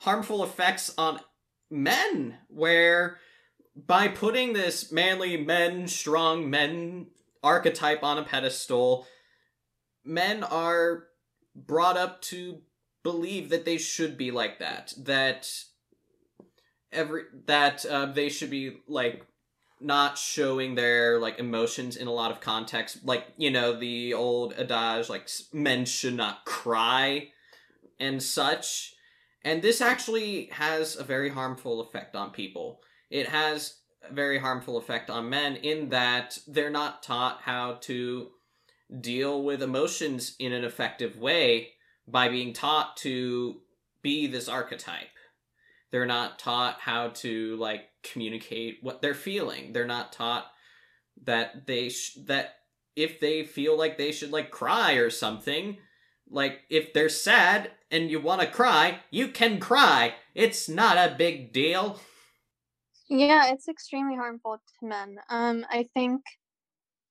[0.01, 1.21] harmful effects on
[1.71, 3.19] men where
[3.75, 7.07] by putting this manly men strong men
[7.43, 9.07] archetype on a pedestal,
[10.05, 11.05] men are
[11.55, 12.61] brought up to
[13.03, 14.93] believe that they should be like that.
[14.99, 15.51] That
[16.93, 19.27] every that uh, they should be like
[19.83, 23.05] not showing their like emotions in a lot of context.
[23.05, 27.29] Like you know the old adage like men should not cry
[27.99, 28.95] and such.
[29.45, 32.81] And this actually has a very harmful effect on people.
[33.11, 33.79] It has
[34.09, 38.29] a very harmful effect on men in that they're not taught how to
[39.01, 41.71] deal with emotions in an effective way
[42.07, 43.61] by being taught to
[44.03, 45.09] be this archetype.
[45.93, 49.73] They're not taught how to like communicate what they're feeling.
[49.75, 50.53] They're not taught
[51.23, 52.57] that they sh- that
[52.97, 55.79] if they feel like they should like cry or something,
[56.29, 60.17] like if they're sad and you want to cry, you can cry.
[60.35, 62.01] It's not a big deal.
[63.09, 65.19] Yeah, it's extremely harmful to men.
[65.29, 66.23] Um, I think,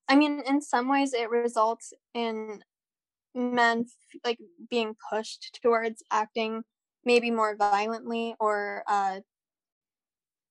[0.07, 2.63] I mean, in some ways, it results in
[3.35, 3.85] men
[4.25, 6.63] like being pushed towards acting
[7.05, 9.19] maybe more violently or uh,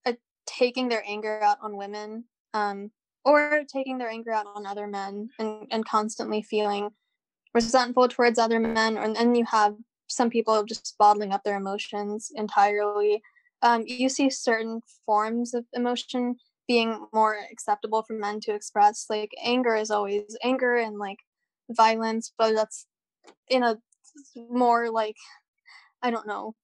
[0.07, 0.13] uh,
[0.47, 2.25] taking their anger out on women
[2.55, 2.91] um,
[3.25, 6.91] or taking their anger out on other men and, and constantly feeling
[7.55, 9.75] resentful towards other men and then you have
[10.09, 13.21] some people just bottling up their emotions entirely
[13.63, 16.37] um, you see certain forms of emotion
[16.67, 19.07] being more acceptable for men to express.
[19.11, 21.19] Like anger is always anger and like
[21.71, 22.87] violence, but that's
[23.49, 23.77] in a
[24.37, 25.17] more like
[26.03, 26.55] I don't know.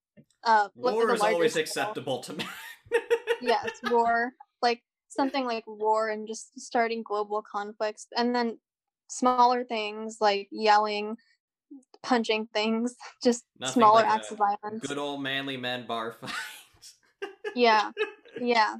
[0.43, 2.45] Uh, war is always acceptable to me.
[3.41, 8.59] yes, war like something like war and just starting global conflicts, and then
[9.07, 11.17] smaller things like yelling,
[12.03, 14.87] punching things, just Nothing smaller like acts of violence.
[14.87, 16.31] Good old manly men bar fight
[17.55, 17.91] yeah
[18.39, 18.75] yeah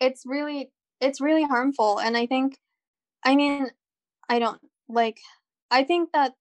[0.00, 0.70] it's really
[1.00, 2.56] it's really harmful and i think
[3.24, 3.66] i mean
[4.28, 5.18] i don't like
[5.70, 6.32] i think that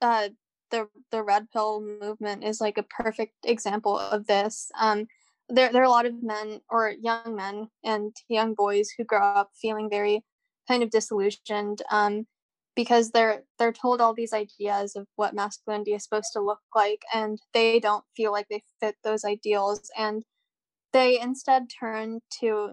[0.00, 0.28] uh
[0.72, 4.70] the the red pill movement is like a perfect example of this.
[4.80, 5.06] Um
[5.48, 9.22] there there are a lot of men or young men and young boys who grow
[9.22, 10.22] up feeling very
[10.68, 12.26] kind of disillusioned um
[12.74, 17.02] because they're they're told all these ideas of what masculinity is supposed to look like
[17.14, 19.90] and they don't feel like they fit those ideals.
[19.96, 20.24] And
[20.92, 22.72] they instead turn to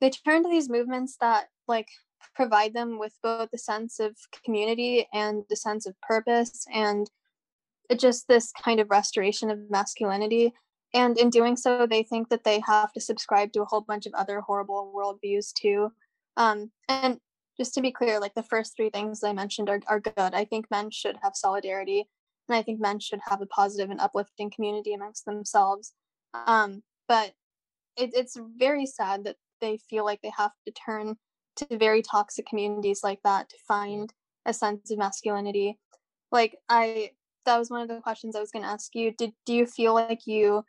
[0.00, 1.88] they turn to these movements that like
[2.34, 7.08] provide them with both a sense of community and a sense of purpose and
[7.98, 10.52] just this kind of restoration of masculinity.
[10.92, 14.06] And in doing so they think that they have to subscribe to a whole bunch
[14.06, 15.90] of other horrible worldviews too.
[16.36, 17.18] Um, and
[17.56, 20.34] just to be clear like the first three things i mentioned are, are good.
[20.34, 22.08] I think men should have solidarity
[22.48, 25.92] and i think men should have a positive and uplifting community amongst themselves.
[26.46, 27.32] Um, but
[27.96, 31.16] it, it's very sad that they feel like they have to turn
[31.56, 34.12] to very toxic communities like that to find
[34.46, 35.78] a sense of masculinity.
[36.32, 37.10] Like I
[37.46, 39.12] that was one of the questions I was going to ask you.
[39.12, 40.64] Did do you feel like you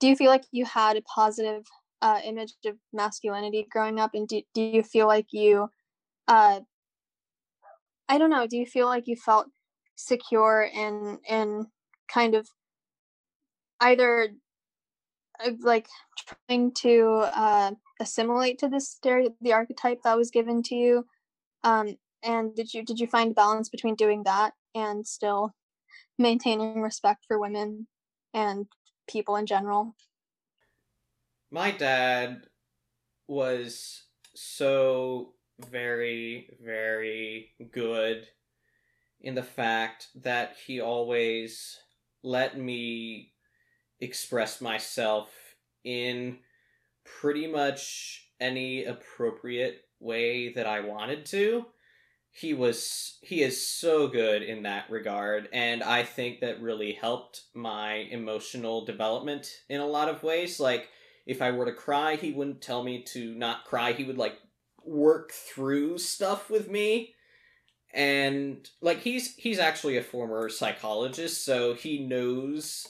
[0.00, 1.64] do you feel like you had a positive
[2.00, 5.68] uh, image of masculinity growing up, and do do you feel like you,
[6.28, 6.60] uh,
[8.08, 9.48] I don't know, do you feel like you felt
[9.96, 11.66] secure and and
[12.12, 12.48] kind of
[13.80, 14.30] either
[15.44, 15.88] uh, like
[16.48, 21.06] trying to uh, assimilate to this the archetype that was given to you?
[21.64, 25.54] Um, and did you did you find balance between doing that and still
[26.18, 27.86] maintaining respect for women
[28.34, 28.66] and
[29.08, 29.94] people in general?
[31.50, 32.46] My dad
[33.26, 35.34] was so
[35.68, 38.26] very very good
[39.20, 41.76] in the fact that he always
[42.22, 43.32] let me
[44.00, 45.30] express myself
[45.84, 46.38] in
[47.20, 51.66] pretty much any appropriate way that I wanted to.
[52.30, 57.44] He was he is so good in that regard and I think that really helped
[57.54, 60.60] my emotional development in a lot of ways.
[60.60, 60.88] Like
[61.26, 63.92] if I were to cry he wouldn't tell me to not cry.
[63.92, 64.38] He would like
[64.84, 67.14] work through stuff with me.
[67.92, 72.86] And like he's he's actually a former psychologist so he knows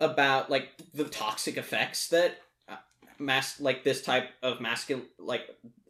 [0.00, 2.38] about like the toxic effects that
[3.18, 5.48] mas like this type of masculine like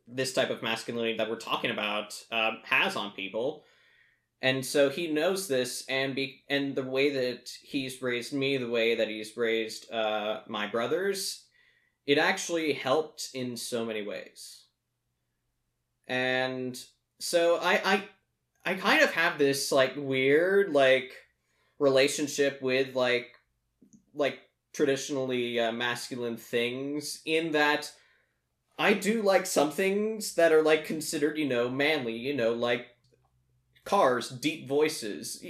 [0.09, 3.65] this type of masculinity that we're talking about um, has on people.
[4.43, 8.69] And so he knows this and be and the way that he's raised me the
[8.69, 11.45] way that he's raised uh, my brothers
[12.07, 14.65] it actually helped in so many ways.
[16.07, 16.79] And
[17.19, 18.05] so i i
[18.65, 21.13] i kind of have this like weird like
[21.79, 23.29] relationship with like
[24.15, 24.39] like
[24.77, 27.91] traditionally uh, masculine things in that
[28.79, 32.89] I do like some things that are like considered, you know, manly, you know, like
[33.85, 35.43] cars, deep voices,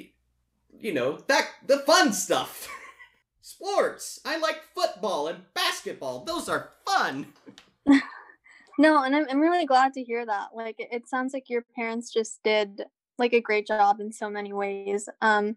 [0.70, 2.68] you know, that the fun stuff.
[3.40, 4.20] Sports.
[4.24, 6.24] I like football and basketball.
[6.24, 7.26] Those are fun.
[8.78, 10.48] no, and I'm I'm really glad to hear that.
[10.54, 12.84] Like it, it sounds like your parents just did
[13.18, 15.08] like a great job in so many ways.
[15.20, 15.56] Um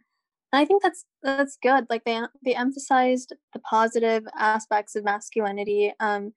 [0.51, 1.85] I think that's that's good.
[1.89, 5.93] Like they they emphasized the positive aspects of masculinity.
[5.99, 6.33] Um,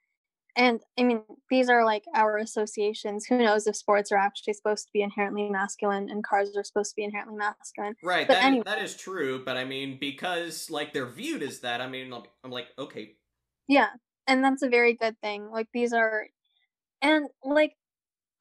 [0.54, 3.24] and I mean, these are like our associations.
[3.26, 6.90] Who knows if sports are actually supposed to be inherently masculine and cars are supposed
[6.90, 7.94] to be inherently masculine?
[8.02, 8.26] Right.
[8.28, 8.64] But that, anyway.
[8.66, 9.42] that is true.
[9.44, 12.12] But I mean, because like they're viewed as that, I mean,
[12.44, 13.14] I'm like, okay.
[13.66, 13.88] Yeah,
[14.26, 15.50] and that's a very good thing.
[15.50, 16.26] Like these are,
[17.00, 17.72] and like,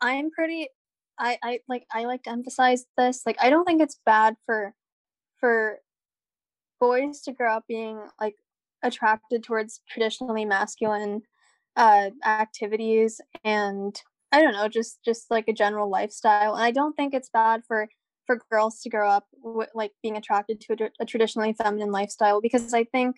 [0.01, 0.67] I'm pretty.
[1.17, 3.21] I I like I like to emphasize this.
[3.25, 4.73] Like I don't think it's bad for
[5.41, 5.79] for
[6.79, 8.35] boys to grow up being like
[8.83, 11.21] attracted towards traditionally masculine
[11.75, 16.55] uh activities and i don't know just just like a general lifestyle.
[16.55, 17.89] And i don't think it's bad for
[18.25, 19.25] for girls to grow up
[19.75, 23.17] like being attracted to a, a traditionally feminine lifestyle because i think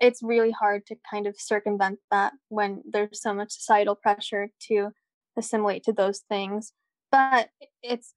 [0.00, 4.90] it's really hard to kind of circumvent that when there's so much societal pressure to
[5.36, 6.72] assimilate to those things.
[7.10, 7.50] But
[7.82, 8.14] it's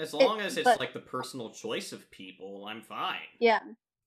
[0.00, 3.18] as long it, as it's but, like the personal choice of people, I'm fine.
[3.38, 3.60] Yeah.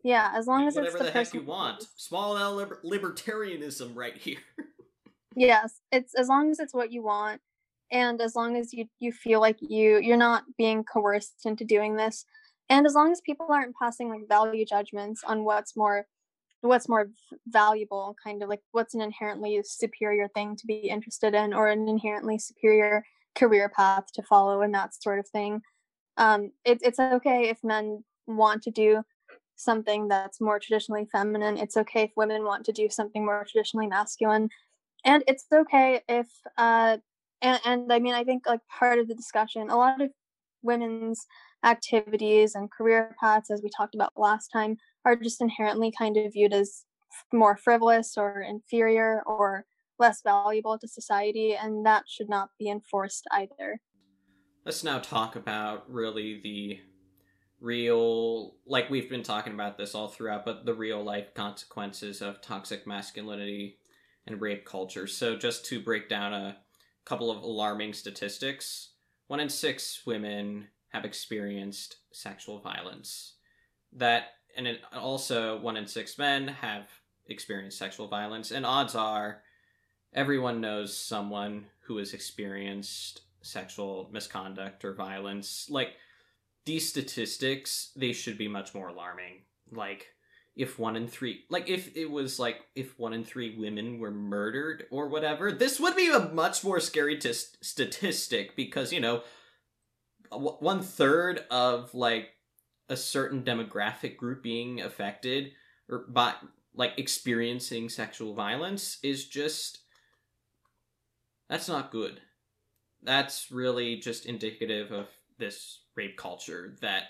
[0.04, 1.80] Yeah, as long as whatever it's the, the heck you want.
[1.80, 1.88] Choice.
[1.96, 4.40] Small L liber- libertarianism right here.
[5.36, 7.40] yes, it's as long as it's what you want
[7.94, 11.96] and as long as you you feel like you you're not being coerced into doing
[11.96, 12.26] this
[12.70, 16.06] and as long as people aren't passing like value judgments on what's more
[16.62, 17.10] what's more
[17.48, 21.88] valuable kind of like what's an inherently superior thing to be interested in or an
[21.88, 25.62] inherently superior career path to follow and that sort of thing
[26.18, 29.04] um, it, it's okay if men want to do
[29.56, 31.58] something that's more traditionally feminine.
[31.58, 34.50] It's okay if women want to do something more traditionally masculine.
[35.06, 36.98] And it's okay if, uh,
[37.42, 40.12] and, and I mean, I think like part of the discussion, a lot of
[40.62, 41.26] women's
[41.64, 46.34] activities and career paths, as we talked about last time, are just inherently kind of
[46.34, 46.86] viewed as
[47.32, 49.66] more frivolous or inferior or
[50.00, 53.80] less valuable to society, and that should not be enforced either
[54.66, 56.80] let's now talk about really the
[57.60, 62.42] real like we've been talking about this all throughout but the real life consequences of
[62.42, 63.78] toxic masculinity
[64.28, 65.08] and rape culture.
[65.08, 66.58] So just to break down a
[67.06, 68.90] couple of alarming statistics
[69.28, 73.36] one in six women have experienced sexual violence.
[73.94, 76.88] That and also one in six men have
[77.28, 79.42] experienced sexual violence and odds are
[80.14, 85.94] everyone knows someone who has experienced sexual misconduct or violence like
[86.66, 89.42] these statistics they should be much more alarming.
[89.72, 90.08] Like
[90.56, 94.12] if one in three like if it was like if one in three women were
[94.12, 99.24] murdered or whatever this would be a much more scary t- statistic because you know
[100.32, 102.30] one third of like
[102.90, 105.52] a certain demographic group being affected
[105.90, 106.34] or by
[106.76, 109.80] like experiencing sexual violence is just
[111.50, 112.22] that's not good
[113.04, 117.10] that's really just indicative of this rape culture that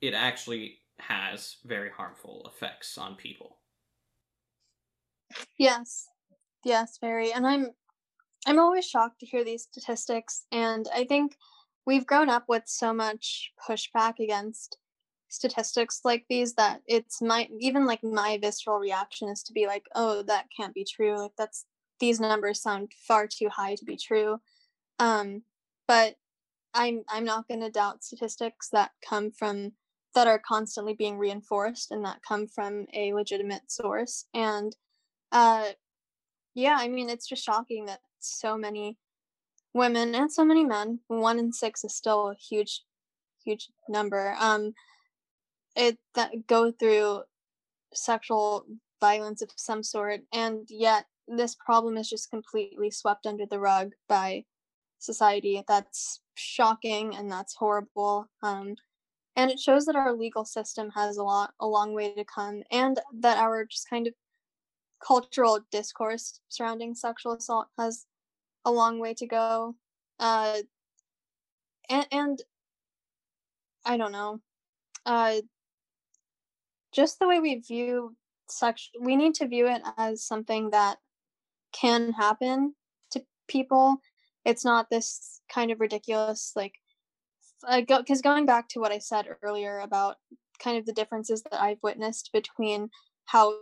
[0.00, 3.60] it actually has very harmful effects on people.
[5.58, 6.08] Yes.
[6.64, 7.32] Yes, very.
[7.32, 7.72] And I'm
[8.46, 11.36] I'm always shocked to hear these statistics and I think
[11.86, 14.78] we've grown up with so much pushback against
[15.28, 19.86] statistics like these that it's my even like my visceral reaction is to be like,
[19.96, 21.18] "Oh, that can't be true.
[21.18, 21.66] Like that's
[22.00, 24.40] these numbers sound far too high to be true."
[25.02, 25.42] Um
[25.88, 26.14] but
[26.74, 29.72] I'm I'm not going to doubt statistics that come from
[30.14, 34.26] that are constantly being reinforced and that come from a legitimate source.
[34.34, 34.74] And
[35.30, 35.70] uh,
[36.54, 38.98] yeah, I mean, it's just shocking that so many
[39.74, 42.82] women and so many men, one in six is still a huge,
[43.44, 44.34] huge number.
[44.38, 44.74] Um,
[45.74, 47.22] it that go through
[47.94, 48.66] sexual
[49.00, 53.92] violence of some sort, and yet this problem is just completely swept under the rug
[54.08, 54.44] by
[55.02, 55.62] society.
[55.66, 58.28] That's shocking and that's horrible.
[58.42, 58.76] Um,
[59.36, 62.62] and it shows that our legal system has a lot a long way to come
[62.70, 64.14] and that our just kind of
[65.04, 68.06] cultural discourse surrounding sexual assault has
[68.64, 69.74] a long way to go
[70.20, 70.58] uh
[71.90, 72.42] and, and
[73.84, 74.40] i don't know
[75.06, 75.36] uh
[76.92, 78.14] just the way we view
[78.48, 80.98] sex we need to view it as something that
[81.72, 82.74] can happen
[83.10, 83.96] to people
[84.44, 86.74] it's not this kind of ridiculous like
[87.62, 90.16] because uh, go, going back to what I said earlier about
[90.62, 92.90] kind of the differences that I've witnessed between
[93.26, 93.54] how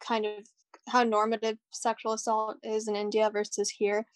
[0.00, 0.44] kind of
[0.88, 4.06] how normative sexual assault is in India versus here.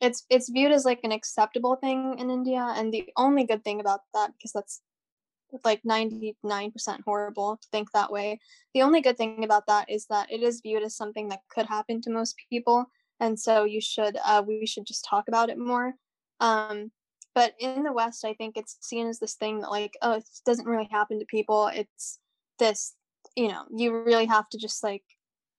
[0.00, 3.80] It's it's viewed as like an acceptable thing in India, and the only good thing
[3.80, 4.80] about that, because that's
[5.64, 6.34] like 99%
[7.04, 8.38] horrible to think that way.
[8.72, 11.66] The only good thing about that is that it is viewed as something that could
[11.66, 12.86] happen to most people,
[13.20, 15.94] and so you should uh, we should just talk about it more.
[16.40, 16.90] Um,
[17.34, 20.24] but in the west i think it's seen as this thing that like oh it
[20.44, 21.68] doesn't really happen to people.
[21.68, 22.18] It's
[22.58, 22.94] this
[23.36, 25.04] you know you really have to just like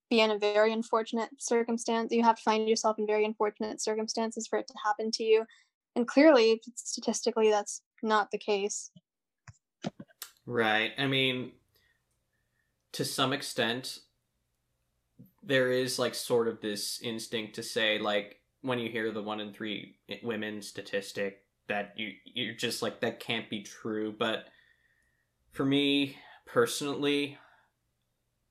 [0.09, 2.12] be in a very unfortunate circumstance.
[2.12, 5.45] You have to find yourself in very unfortunate circumstances for it to happen to you.
[5.95, 8.91] And clearly statistically that's not the case.
[10.45, 10.91] Right.
[10.97, 11.53] I mean
[12.93, 13.99] to some extent
[15.44, 19.39] there is like sort of this instinct to say like when you hear the one
[19.39, 24.14] in three women statistic that you you're just like that can't be true.
[24.18, 24.46] But
[25.52, 27.38] for me personally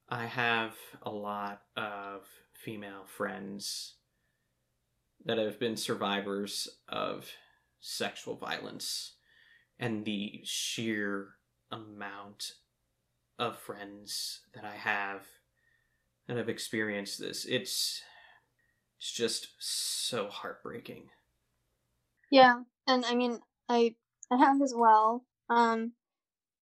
[0.09, 2.23] i have a lot of
[2.53, 3.95] female friends
[5.25, 7.27] that have been survivors of
[7.81, 9.15] sexual violence
[9.79, 11.29] and the sheer
[11.71, 12.53] amount
[13.39, 15.23] of friends that i have
[16.31, 18.03] that have experienced this it's
[18.99, 21.09] it's just so heartbreaking
[22.31, 22.61] yeah
[22.91, 23.95] and I mean, I
[24.31, 25.25] I have as well.
[25.49, 25.93] Um,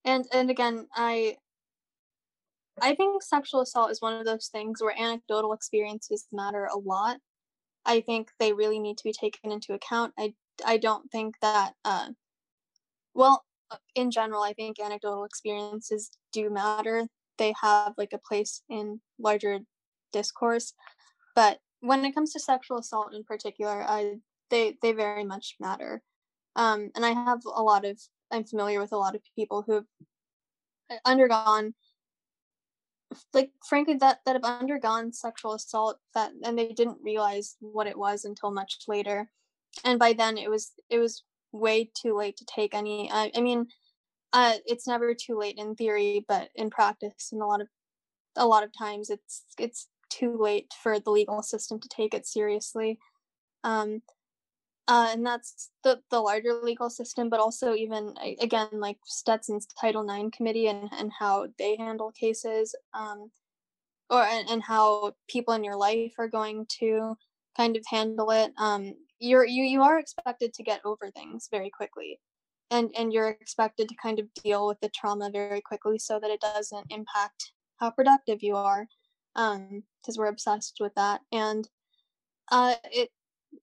[0.05, 1.39] and and again, I
[2.81, 7.19] I think sexual assault is one of those things where anecdotal experiences matter a lot.
[7.87, 10.15] I think they really need to be taken into account.
[10.19, 12.11] I I don't think that uh,
[13.15, 17.09] well, uh, in general, I think anecdotal experiences do matter.
[17.39, 19.61] They have like a place in larger
[20.13, 20.75] discourse,
[21.35, 24.17] but when it comes to sexual assault in particular, I
[24.51, 26.03] they they very much matter.
[26.57, 28.01] Um, and I have a lot of,
[28.33, 29.85] I'm familiar with a lot of people who have
[30.91, 31.75] uh, undergone,
[33.33, 37.97] like, frankly, that, that have undergone sexual assault that, and they didn't realize what it
[37.97, 39.31] was until much later.
[39.85, 41.23] And by then it was, it was
[41.53, 43.69] way too late to take any, I, I mean,
[44.33, 47.69] uh, it's never too late in theory, but in practice, and a lot of,
[48.37, 52.27] a lot of times it's, it's too late for the legal system to take it
[52.27, 52.99] seriously.
[53.65, 54.03] Um,
[54.89, 60.09] uh, and that's the the larger legal system, but also even again like Stetson's Title
[60.09, 63.31] IX committee and and how they handle cases, um,
[64.09, 67.17] or and, and how people in your life are going to
[67.55, 68.53] kind of handle it.
[68.57, 72.19] Um, you're you you are expected to get over things very quickly,
[72.71, 76.31] and and you're expected to kind of deal with the trauma very quickly so that
[76.31, 78.87] it doesn't impact how productive you are,
[79.37, 81.69] um, because we're obsessed with that and.
[82.51, 83.11] Uh, it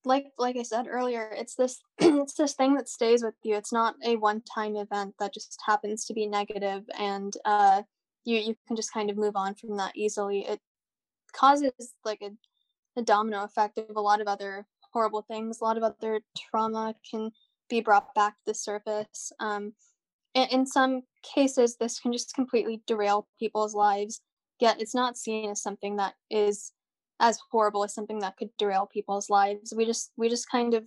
[0.03, 3.55] like like I said earlier, it's this it's this thing that stays with you.
[3.55, 7.83] It's not a one time event that just happens to be negative and uh,
[8.23, 10.45] you you can just kind of move on from that easily.
[10.45, 10.59] It
[11.33, 11.71] causes
[12.03, 12.31] like a,
[12.99, 15.59] a domino effect of a lot of other horrible things.
[15.61, 17.31] A lot of other trauma can
[17.70, 19.32] be brought back to the surface.
[19.39, 19.74] Um,
[20.34, 24.22] in, in some cases, this can just completely derail people's lives.
[24.59, 26.72] Yet it's not seen as something that is
[27.20, 29.74] as horrible as something that could derail people's lives.
[29.76, 30.86] We just we just kind of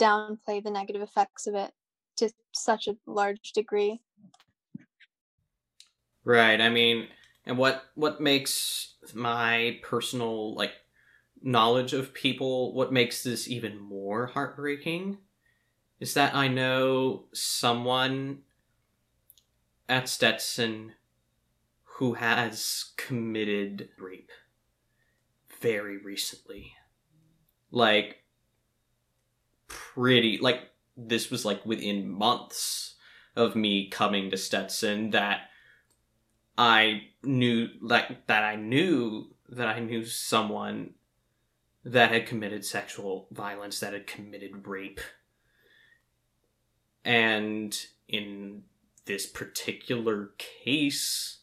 [0.00, 1.72] downplay the negative effects of it
[2.16, 4.00] to such a large degree.
[6.24, 6.60] Right.
[6.60, 7.08] I mean,
[7.44, 10.72] and what what makes my personal like
[11.42, 15.18] knowledge of people what makes this even more heartbreaking
[16.02, 18.38] is that I know someone
[19.88, 20.94] at Stetson
[21.84, 24.32] who has committed rape
[25.60, 26.72] very recently.
[27.70, 28.24] Like
[29.68, 32.96] pretty like this was like within months
[33.36, 35.42] of me coming to Stetson that
[36.58, 40.94] I knew like that I knew that I knew someone
[41.84, 45.00] that had committed sexual violence, that had committed rape.
[47.04, 47.76] And
[48.08, 48.62] in
[49.04, 51.40] this particular case,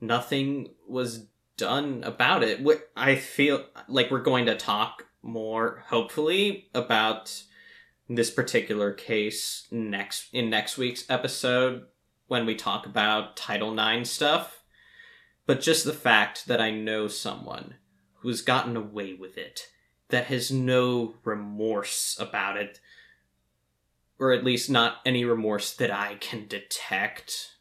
[0.00, 2.60] nothing was done about it.
[2.96, 7.42] I feel like we're going to talk more, hopefully, about
[8.08, 11.84] this particular case next in next week's episode
[12.28, 14.62] when we talk about Title IX stuff.
[15.46, 17.74] But just the fact that I know someone
[18.20, 19.68] who's gotten away with it,
[20.08, 22.80] that has no remorse about it,
[24.18, 27.56] or at least not any remorse that I can detect.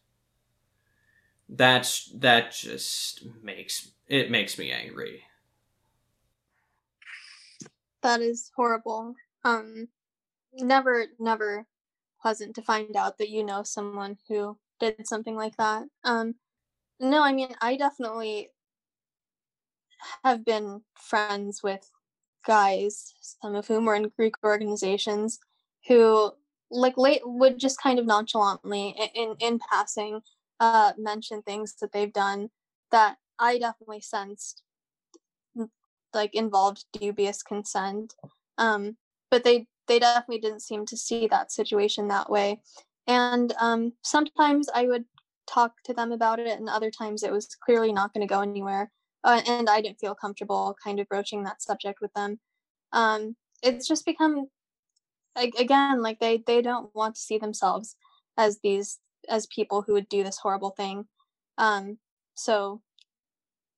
[1.48, 5.26] That's that just makes it makes me angry.
[8.02, 9.16] That is horrible.
[9.44, 9.90] Um
[10.54, 11.68] never never
[12.22, 15.88] pleasant to find out that you know someone who did something like that.
[16.04, 16.36] Um
[17.00, 18.52] no, I mean I definitely
[20.24, 21.90] have been friends with
[22.46, 25.40] guys, some of whom were in Greek organizations,
[25.88, 26.34] who
[26.76, 30.22] like late would just kind of nonchalantly in in passing
[30.60, 32.50] uh mention things that they've done
[32.92, 34.64] that I definitely sensed
[36.14, 38.14] like involved dubious consent.
[38.58, 38.98] Um
[39.32, 42.62] but they they definitely didn't seem to see that situation that way.
[43.08, 45.06] And um sometimes I would
[45.48, 48.42] talk to them about it and other times it was clearly not going to go
[48.42, 48.92] anywhere
[49.26, 52.40] uh, and I didn't feel comfortable kind of broaching that subject with them.
[52.94, 54.48] Um, it's just become
[55.36, 57.96] again like they they don't want to see themselves
[58.38, 61.06] as these as people who would do this horrible thing.
[61.58, 61.98] Um,
[62.36, 62.82] so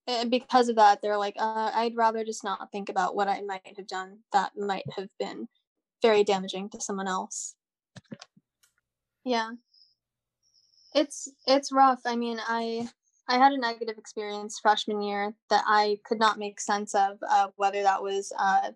[0.07, 3.41] eh, because of that, they're like, uh, I'd rather just not think about what I
[3.41, 5.47] might have done that might have been
[6.01, 7.55] very damaging to someone else.
[9.23, 9.51] Yeah.
[10.93, 11.99] It's it's rough.
[12.05, 12.87] I mean, I
[13.27, 17.49] I had a negative experience freshman year that I could not make sense of uh,
[17.57, 18.71] whether that was uh,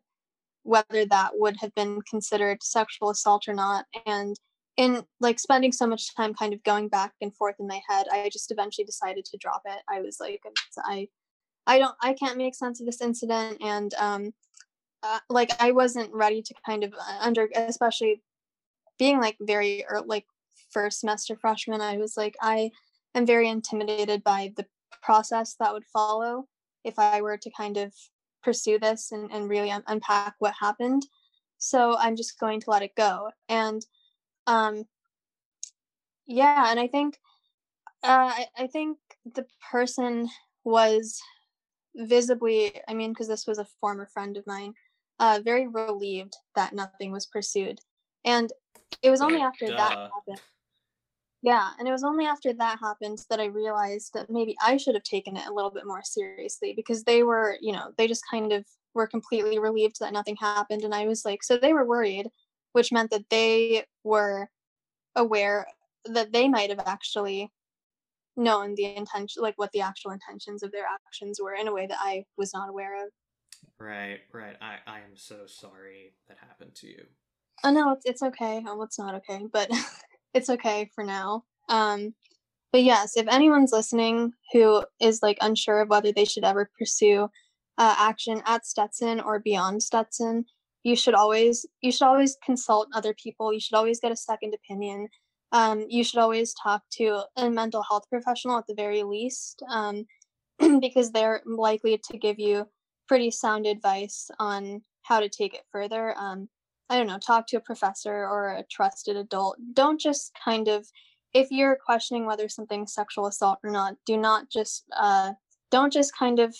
[0.64, 3.86] whether that would have been considered sexual assault or not.
[4.06, 4.36] And
[4.78, 8.08] in like spending so much time kind of going back and forth in my head,
[8.12, 9.82] I just eventually decided to drop it.
[9.90, 10.42] I was like,
[10.86, 11.08] I,
[11.68, 14.34] I don't, I can't make sense of this incident, and um,
[15.04, 18.22] uh, like I wasn't ready to kind of uh, under, especially
[18.98, 20.26] being like very like
[20.72, 21.82] first semester freshman.
[21.82, 22.72] I was like, I
[23.14, 24.66] am very intimidated by the
[25.02, 26.48] process that would follow
[26.84, 27.94] if I were to kind of
[28.44, 31.04] pursue this and, and really un- unpack what happened.
[31.58, 33.30] So I'm just going to let it go.
[33.50, 33.86] And
[34.48, 34.86] um,
[36.26, 37.20] yeah, and I think
[38.04, 40.28] uh, I, I think the person
[40.64, 41.20] was
[41.96, 44.74] visibly, I mean, because this was a former friend of mine,
[45.20, 47.80] uh, very relieved that nothing was pursued.
[48.26, 48.52] And
[49.02, 49.78] it was only after Duh.
[49.78, 50.42] that happened
[51.42, 54.94] yeah, and it was only after that happened that I realized that maybe I should
[54.96, 58.24] have taken it a little bit more seriously because they were, you know, they just
[58.30, 60.84] kind of were completely relieved that nothing happened.
[60.84, 62.28] And I was like, so they were worried,
[62.74, 64.50] which meant that they were
[65.16, 65.66] aware
[66.06, 67.52] that they might have actually
[68.38, 71.88] known the intention, like what the actual intentions of their actions were in a way
[71.88, 73.12] that I was not aware of.
[73.80, 74.56] Right, right.
[74.62, 77.04] I, I am so sorry that happened to you.
[77.64, 78.64] Oh, no, it's, it's okay.
[78.68, 79.70] Oh, it's not okay, but
[80.34, 81.44] it's okay for now.
[81.70, 82.14] Um,
[82.72, 87.30] but yes, if anyone's listening who is like unsure of whether they should ever pursue
[87.78, 90.46] uh, action at Stetson or beyond Stetson,
[90.84, 93.54] you should always you should always consult other people.
[93.54, 95.08] You should always get a second opinion.
[95.52, 100.06] Um, you should always talk to a mental health professional at the very least, um,
[100.80, 102.68] because they're likely to give you
[103.08, 106.16] pretty sound advice on how to take it further.
[106.18, 106.48] Um,
[106.92, 109.56] I don't know, talk to a professor or a trusted adult.
[109.74, 110.86] Don't just kind of
[111.34, 115.32] if you're questioning whether something's sexual assault or not, do not just uh,
[115.72, 116.54] don't just kind of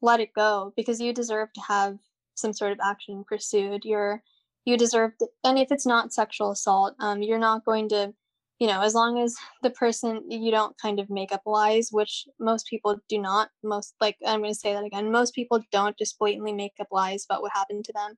[0.00, 1.98] let it go because you deserve to have
[2.36, 3.84] some sort of action pursued.
[3.84, 4.22] You're
[4.64, 8.14] you deserve, to, and if it's not sexual assault, um, you're not going to,
[8.60, 9.34] you know, as long as
[9.64, 13.48] the person you don't kind of make up lies, which most people do not.
[13.64, 15.10] Most like I'm going to say that again.
[15.10, 18.16] Most people don't just blatantly make up lies about what happened to them.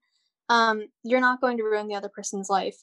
[0.49, 2.76] Um, you're not going to ruin the other person's life.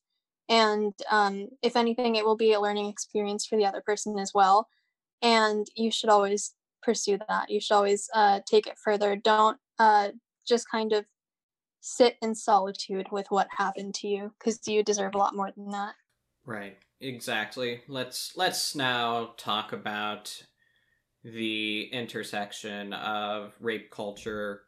[0.50, 4.32] And um, if anything it will be a learning experience for the other person as
[4.34, 4.68] well.
[5.22, 7.50] And you should always pursue that.
[7.50, 9.16] You should always uh, take it further.
[9.16, 10.10] Don't uh,
[10.48, 11.06] just kind of
[11.80, 15.70] sit in solitude with what happened to you because you deserve a lot more than
[15.70, 15.94] that.
[16.46, 16.78] Right.
[17.00, 17.82] Exactly.
[17.88, 20.44] Let's let's now talk about
[21.24, 24.64] the intersection of rape culture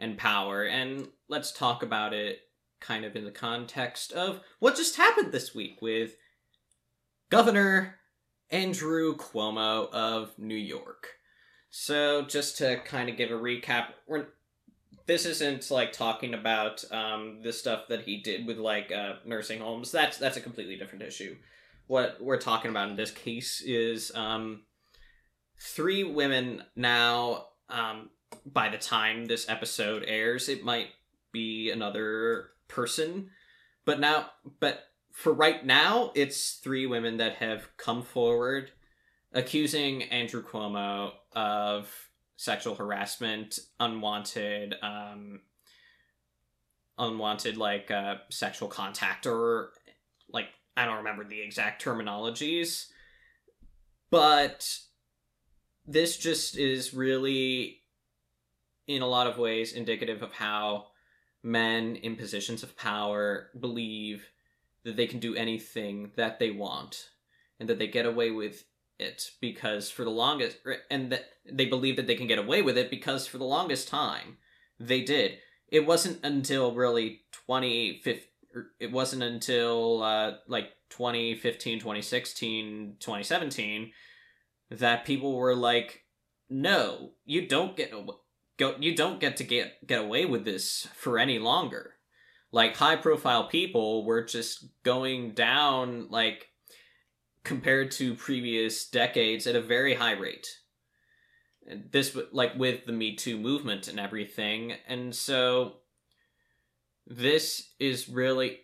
[0.00, 2.40] and power and let's talk about it
[2.80, 6.16] kind of in the context of what just happened this week with
[7.28, 8.00] Governor
[8.50, 11.08] Andrew Cuomo of New York.
[11.70, 14.26] So, just to kind of give a recap, we're,
[15.06, 19.60] this isn't like talking about um, the stuff that he did with like uh, nursing
[19.60, 19.92] homes.
[19.92, 21.36] That's that's a completely different issue.
[21.86, 24.62] What we're talking about in this case is um,
[25.60, 27.46] three women now.
[27.68, 28.10] Um,
[28.46, 30.88] by the time this episode airs, it might
[31.32, 33.30] be another person.
[33.84, 38.70] But now, but for right now, it's three women that have come forward
[39.32, 41.92] accusing Andrew Cuomo of
[42.36, 45.40] sexual harassment, unwanted, um,
[46.98, 49.72] unwanted like uh, sexual contact, or
[50.32, 52.86] like I don't remember the exact terminologies,
[54.10, 54.78] but
[55.86, 57.79] this just is really,
[58.96, 60.86] in a lot of ways, indicative of how
[61.42, 64.28] men in positions of power believe
[64.84, 67.10] that they can do anything that they want
[67.58, 68.64] and that they get away with
[68.98, 70.58] it because for the longest
[70.90, 73.88] and that they believe that they can get away with it because for the longest
[73.88, 74.36] time
[74.78, 75.38] they did.
[75.68, 78.24] It wasn't until really 2015
[78.80, 83.92] it wasn't until uh, like 2015 2016 2017
[84.70, 86.02] that people were like
[86.48, 87.92] no you don't get
[88.60, 91.94] go you don't get to get get away with this for any longer.
[92.52, 96.48] Like high profile people were just going down like
[97.42, 100.46] compared to previous decades at a very high rate.
[101.90, 104.74] This like with the me too movement and everything.
[104.86, 105.78] And so
[107.06, 108.58] this is really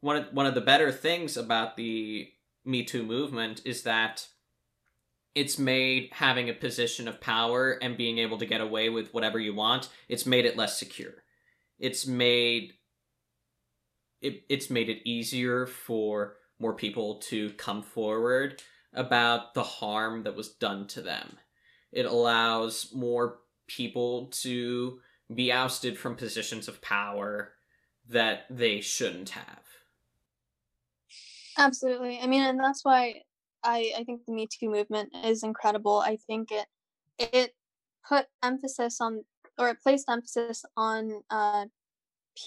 [0.00, 2.28] one of one of the better things about the
[2.64, 4.26] me too movement is that
[5.38, 9.38] it's made having a position of power and being able to get away with whatever
[9.38, 11.22] you want it's made it less secure.
[11.78, 12.72] It's made
[14.20, 18.60] it, it's made it easier for more people to come forward
[18.92, 21.38] about the harm that was done to them.
[21.92, 24.98] It allows more people to
[25.32, 27.52] be ousted from positions of power
[28.08, 29.62] that they shouldn't have.
[31.56, 32.18] Absolutely.
[32.20, 33.22] I mean and that's why
[33.68, 35.98] I, I think the Me Too movement is incredible.
[35.98, 36.66] I think it
[37.18, 37.54] it
[38.08, 39.24] put emphasis on
[39.58, 41.66] or it placed emphasis on uh,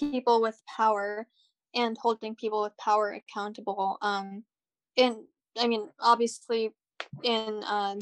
[0.00, 1.28] people with power
[1.74, 3.98] and holding people with power accountable.
[4.02, 4.44] Um,
[4.96, 5.24] in
[5.58, 6.72] I mean, obviously,
[7.22, 7.96] in uh,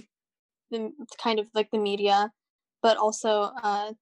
[0.70, 0.92] the
[1.22, 2.32] kind of like the media,
[2.82, 3.92] but also uh,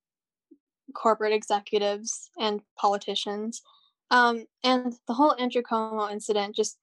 [0.95, 3.63] corporate executives and politicians.
[4.11, 6.79] Um, and the whole Andrew Cuomo incident just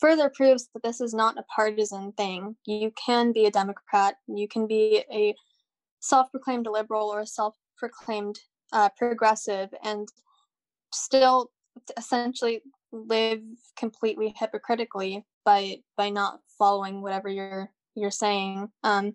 [0.00, 2.56] further proves that this is not a partisan thing.
[2.66, 5.34] You can be a Democrat, you can be a
[6.00, 8.38] self proclaimed liberal or a self proclaimed
[8.72, 10.08] uh, progressive and
[10.92, 11.50] still
[11.96, 12.62] essentially
[12.92, 13.42] live
[13.76, 19.12] completely hypocritically by by not following whatever you're you're saying um,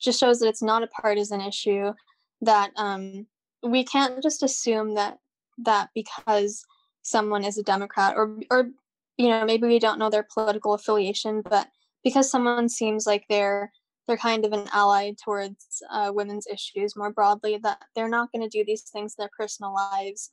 [0.00, 1.92] just shows that it's not a partisan issue
[2.40, 3.26] that um,
[3.62, 5.18] we can't just assume that
[5.58, 6.64] that because
[7.02, 8.70] someone is a democrat or or
[9.18, 11.68] you know maybe we don't know their political affiliation but
[12.02, 13.70] because someone seems like they're
[14.06, 18.48] they're kind of an ally towards uh, women's issues more broadly that they're not going
[18.48, 20.30] to do these things in their personal lives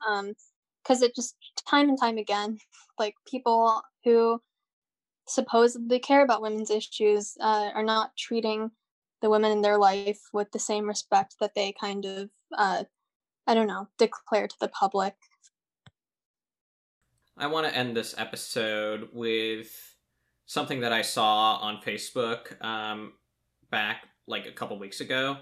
[0.84, 1.36] because um, it just
[1.70, 2.58] time and time again
[3.00, 4.40] like people who
[5.28, 8.72] supposedly care about women's issues uh, are not treating
[9.22, 12.84] the women in their life with the same respect that they kind of uh,
[13.48, 15.16] i don't know declare to the public
[17.38, 19.96] I want to end this episode with
[20.46, 23.14] something that I saw on Facebook um,
[23.70, 25.38] back like a couple weeks ago.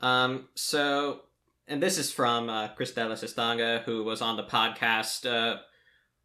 [0.00, 1.20] Um, so,
[1.68, 5.60] and this is from uh, Cristela Sestanga, who was on the podcast uh, a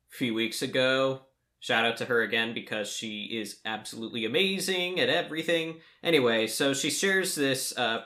[0.10, 1.22] few weeks ago.
[1.60, 5.82] Shout out to her again because she is absolutely amazing at everything.
[6.03, 8.03] Anyway, so she shares this uh,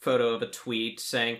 [0.00, 1.38] photo of a tweet saying,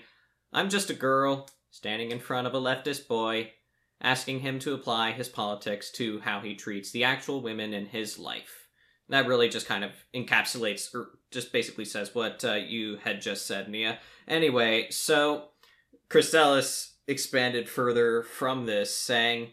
[0.53, 3.53] I'm just a girl standing in front of a leftist boy,
[4.01, 8.19] asking him to apply his politics to how he treats the actual women in his
[8.19, 8.69] life.
[9.09, 13.47] That really just kind of encapsulates, or just basically says what uh, you had just
[13.47, 13.99] said, Nia.
[14.29, 15.49] Anyway, so
[16.09, 19.49] Christelis expanded further from this, saying,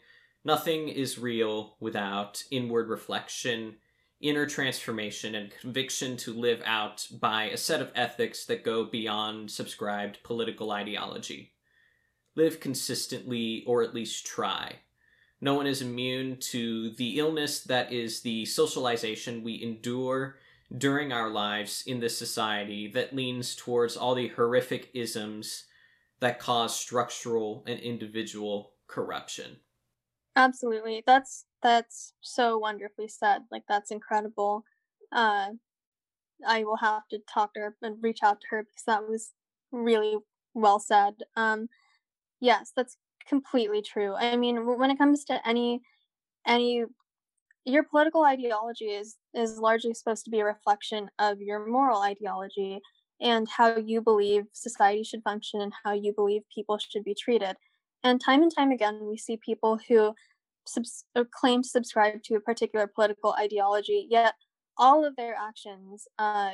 [0.45, 3.77] Nothing is real without inward reflection,
[4.21, 9.51] inner transformation, and conviction to live out by a set of ethics that go beyond
[9.51, 11.51] subscribed political ideology.
[12.37, 14.83] Live consistently, or at least try.
[15.41, 20.39] No one is immune to the illness that is the socialization we endure
[20.77, 25.65] during our lives in this society that leans towards all the horrific isms
[26.19, 29.61] that cause structural and individual corruption.
[30.35, 31.03] Absolutely.
[31.05, 33.43] That's that's so wonderfully said.
[33.51, 34.63] Like that's incredible.
[35.11, 35.53] Uh
[36.45, 39.33] I will have to talk to her and reach out to her because that was
[39.71, 40.17] really
[40.53, 41.23] well said.
[41.35, 41.69] Um
[42.39, 42.97] yes, that's
[43.27, 44.15] completely true.
[44.15, 45.81] I mean, when it comes to any
[46.45, 46.85] any
[47.65, 52.79] your political ideology is is largely supposed to be a reflection of your moral ideology
[53.19, 57.55] and how you believe society should function and how you believe people should be treated.
[58.03, 60.13] And time and time again, we see people who
[60.67, 64.35] subs- claim to subscribe to a particular political ideology, yet
[64.77, 66.51] all of their actions uh,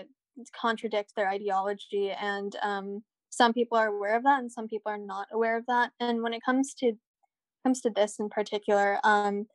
[0.60, 2.12] contradict their ideology.
[2.12, 3.04] And um,
[3.34, 5.92] some people are aware of that, and some people are not aware of that.
[6.00, 6.94] And when it comes to
[7.64, 9.48] comes to this in particular, um,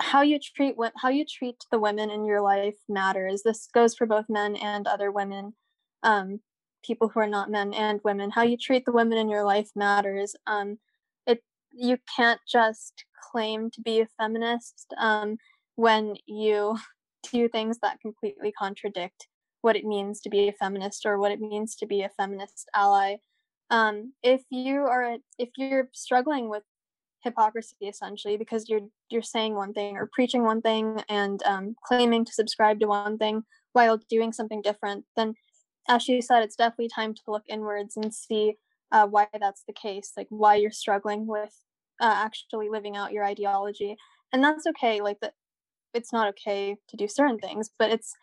[0.00, 3.42] how you treat how you treat the women in your life matters.
[3.42, 5.54] This goes for both men and other women.
[6.02, 6.40] Um,
[6.84, 9.70] people who are not men and women how you treat the women in your life
[9.74, 10.78] matters um,
[11.26, 15.36] it you can't just claim to be a feminist um,
[15.76, 16.76] when you
[17.32, 19.28] do things that completely contradict
[19.64, 22.68] what it means to be a feminist or what it means to be a feminist
[22.74, 23.16] ally
[23.70, 26.62] um, if you are if you're struggling with
[27.22, 32.24] hypocrisy essentially because you're you're saying one thing or preaching one thing and um, claiming
[32.24, 33.42] to subscribe to one thing
[33.72, 35.34] while doing something different then
[35.88, 38.56] as she said, it's definitely time to look inwards and see
[38.92, 41.54] uh, why that's the case, like why you're struggling with
[42.00, 43.96] uh, actually living out your ideology.
[44.32, 45.00] And that's okay.
[45.00, 45.34] Like that,
[45.92, 48.14] it's not okay to do certain things, but it's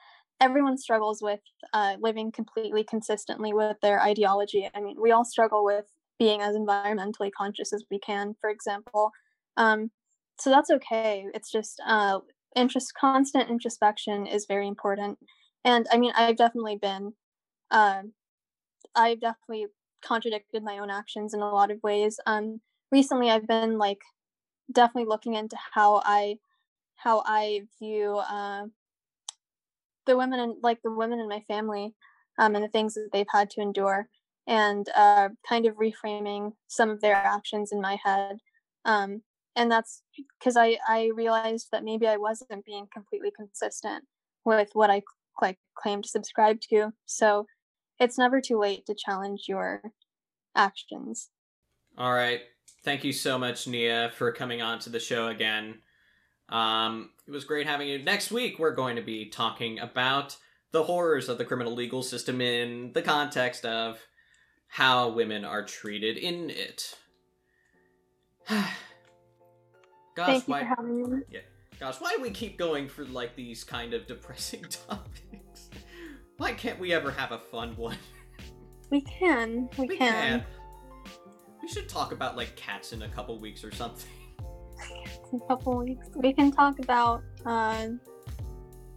[0.42, 1.40] everyone struggles with
[1.74, 4.70] uh, living completely consistently with their ideology.
[4.74, 5.86] I mean, we all struggle with
[6.20, 9.12] being as environmentally conscious as we can, for example.
[9.56, 9.92] Um,
[10.40, 11.26] so that's okay.
[11.34, 12.20] It's just uh,
[12.56, 15.20] interest, constant introspection is very important.
[15.64, 17.14] And I mean, I've definitely been
[17.70, 18.14] um,
[18.96, 19.68] I've definitely
[20.04, 22.20] contradicted my own actions in a lot of ways.
[22.26, 22.62] Um,
[22.92, 24.02] recently, I've been like
[24.72, 26.38] definitely looking into how I
[26.96, 28.66] how I view uh,
[30.06, 31.94] the women and like the women in my family
[32.40, 34.08] um, and the things that they've had to endure,
[34.48, 38.38] and uh, kind of reframing some of their actions in my head.
[38.86, 39.22] Um,
[39.56, 40.02] and that's
[40.40, 44.06] because I I realized that maybe I wasn't being completely consistent
[44.46, 45.02] with what I
[45.42, 46.92] like claimed to subscribe to.
[47.06, 47.46] So
[48.00, 49.82] it's never too late to challenge your
[50.56, 51.30] actions.
[51.98, 52.42] All right.
[52.84, 55.76] Thank you so much, Nia, for coming on to the show again.
[56.52, 58.00] Um, it was great having you.
[58.00, 60.38] Next week, we're going to be talking about
[60.72, 64.00] the horrors of the criminal legal system in the context of
[64.68, 66.98] how women are treated in it.
[68.50, 68.66] Gosh,
[70.16, 70.68] Thank why?
[71.30, 71.40] Yeah.
[71.80, 75.70] Gosh, why do we keep going for like these kind of depressing topics?
[76.38, 77.98] Why can't we ever have a fun one?
[78.90, 79.70] We can.
[79.78, 80.42] We, we can.
[80.42, 80.46] can.
[81.62, 84.10] We should talk about like cats in a couple weeks or something.
[85.32, 86.08] In a couple weeks.
[86.16, 87.88] We can talk about uh,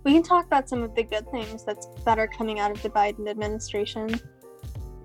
[0.04, 2.82] we can talk about some of the good things that's that are coming out of
[2.82, 4.20] the Biden administration.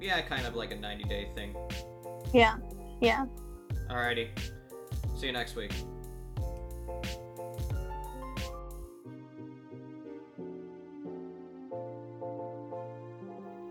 [0.02, 1.56] Yeah, kind of like a 90 day thing.
[2.34, 2.58] Yeah.
[3.02, 3.26] Yeah.
[3.90, 4.30] Alrighty.
[5.16, 5.74] See you next week.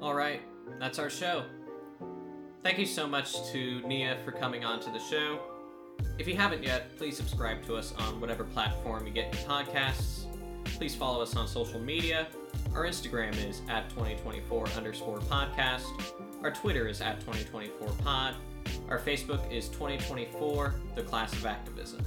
[0.01, 0.41] All right,
[0.79, 1.45] that's our show.
[2.63, 5.41] Thank you so much to Nia for coming on to the show.
[6.19, 10.25] If you haven't yet, please subscribe to us on whatever platform you get your podcasts.
[10.65, 12.27] Please follow us on social media.
[12.75, 15.85] Our Instagram is at 2024 underscore podcast.
[16.43, 18.35] Our Twitter is at 2024 pod.
[18.89, 22.05] Our Facebook is 2024 The Class of Activism.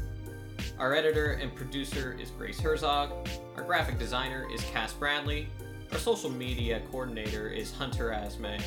[0.78, 3.28] Our editor and producer is Grace Herzog.
[3.56, 5.48] Our graphic designer is Cass Bradley.
[5.92, 8.58] Our social media coordinator is Hunter Asme.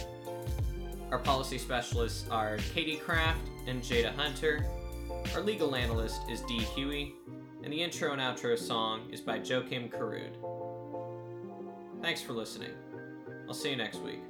[1.11, 4.67] Our policy specialists are Katie Kraft and Jada Hunter.
[5.33, 7.15] Our legal analyst is Dee Huey.
[7.63, 10.37] and the intro and outro song is by Joakim Karud.
[12.03, 12.73] Thanks for listening.
[13.49, 14.21] I'll see you next week.